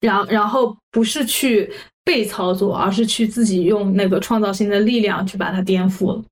[0.01, 1.71] 然然后不是去
[2.05, 6.25] 被操作，而是去自己用那个创造性的力量去把它颠覆了。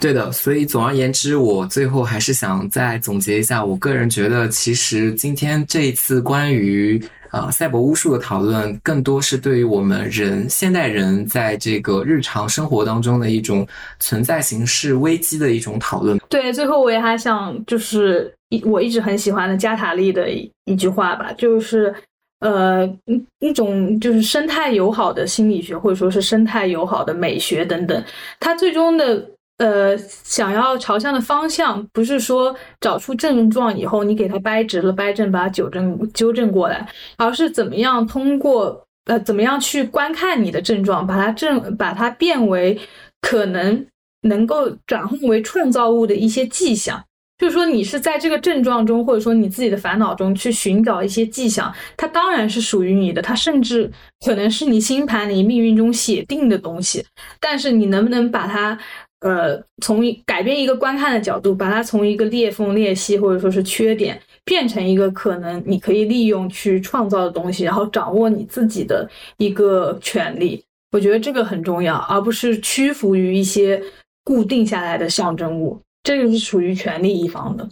[0.00, 7.02] 对的，所以总而言之，我最后还是想再总结一下，我个人觉得，其实今天这一次关于。
[7.30, 13.68] 啊，赛博巫术的讨论更多是对于我们人现代人在这个日常生活当中的一种
[14.00, 16.18] 存在形式危机的一种讨论。
[16.30, 21.94] 对，最后我也还想就是一我一直很喜欢的加塔利的一一句话吧，就是
[22.40, 28.02] 呃一一种就是生态友好的心理学或者说是生态友好的美学等等，
[28.40, 29.22] 它最终的。
[29.58, 42.78] 呃，想要朝向的方向不是说找出症状以后你给它掰直了、掰正，把它纠正纠正过来，而是怎么样通过呃怎么样去观看你的症状，把它正把它变为
[43.20, 43.84] 可能
[44.22, 47.04] 能够转换为创造物的一些迹象。
[47.38, 53.90] 就是说，你是在这个症状中，或者说你自己的烦恼中去寻找一些迹象，它当然是属于你的，它甚至
[54.24, 57.04] 可能是你星盘里命运中写定的东西，
[57.40, 58.78] 但是你能不能把它？
[59.20, 69.08] 呃，从改变一个观看的角度，把它从一个裂缝、裂隙或者说是缺点，变成一个可能你可以利用去创造的东西，然后掌握你自己的
[69.38, 70.62] 一个权利，
[70.92, 73.82] 我觉得这个很重要，而不是屈服于一些
[74.24, 75.80] 固定下来的象征物。
[76.04, 77.68] 这个是属于权力一方的。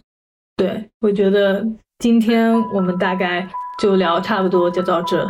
[0.57, 1.65] 对，我觉得
[2.01, 3.49] 今天我们大概
[3.81, 5.27] 就聊差不多就到这。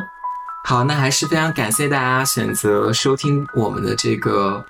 [0.64, 4.64] 好，那还是非常感谢大家选择收听我们的这个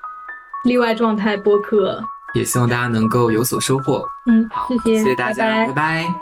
[0.66, 2.02] 例外状态播客，
[2.34, 4.04] 也希望大家能够有所收获。
[4.26, 6.12] 嗯，好，谢谢，谢谢大家，拜拜。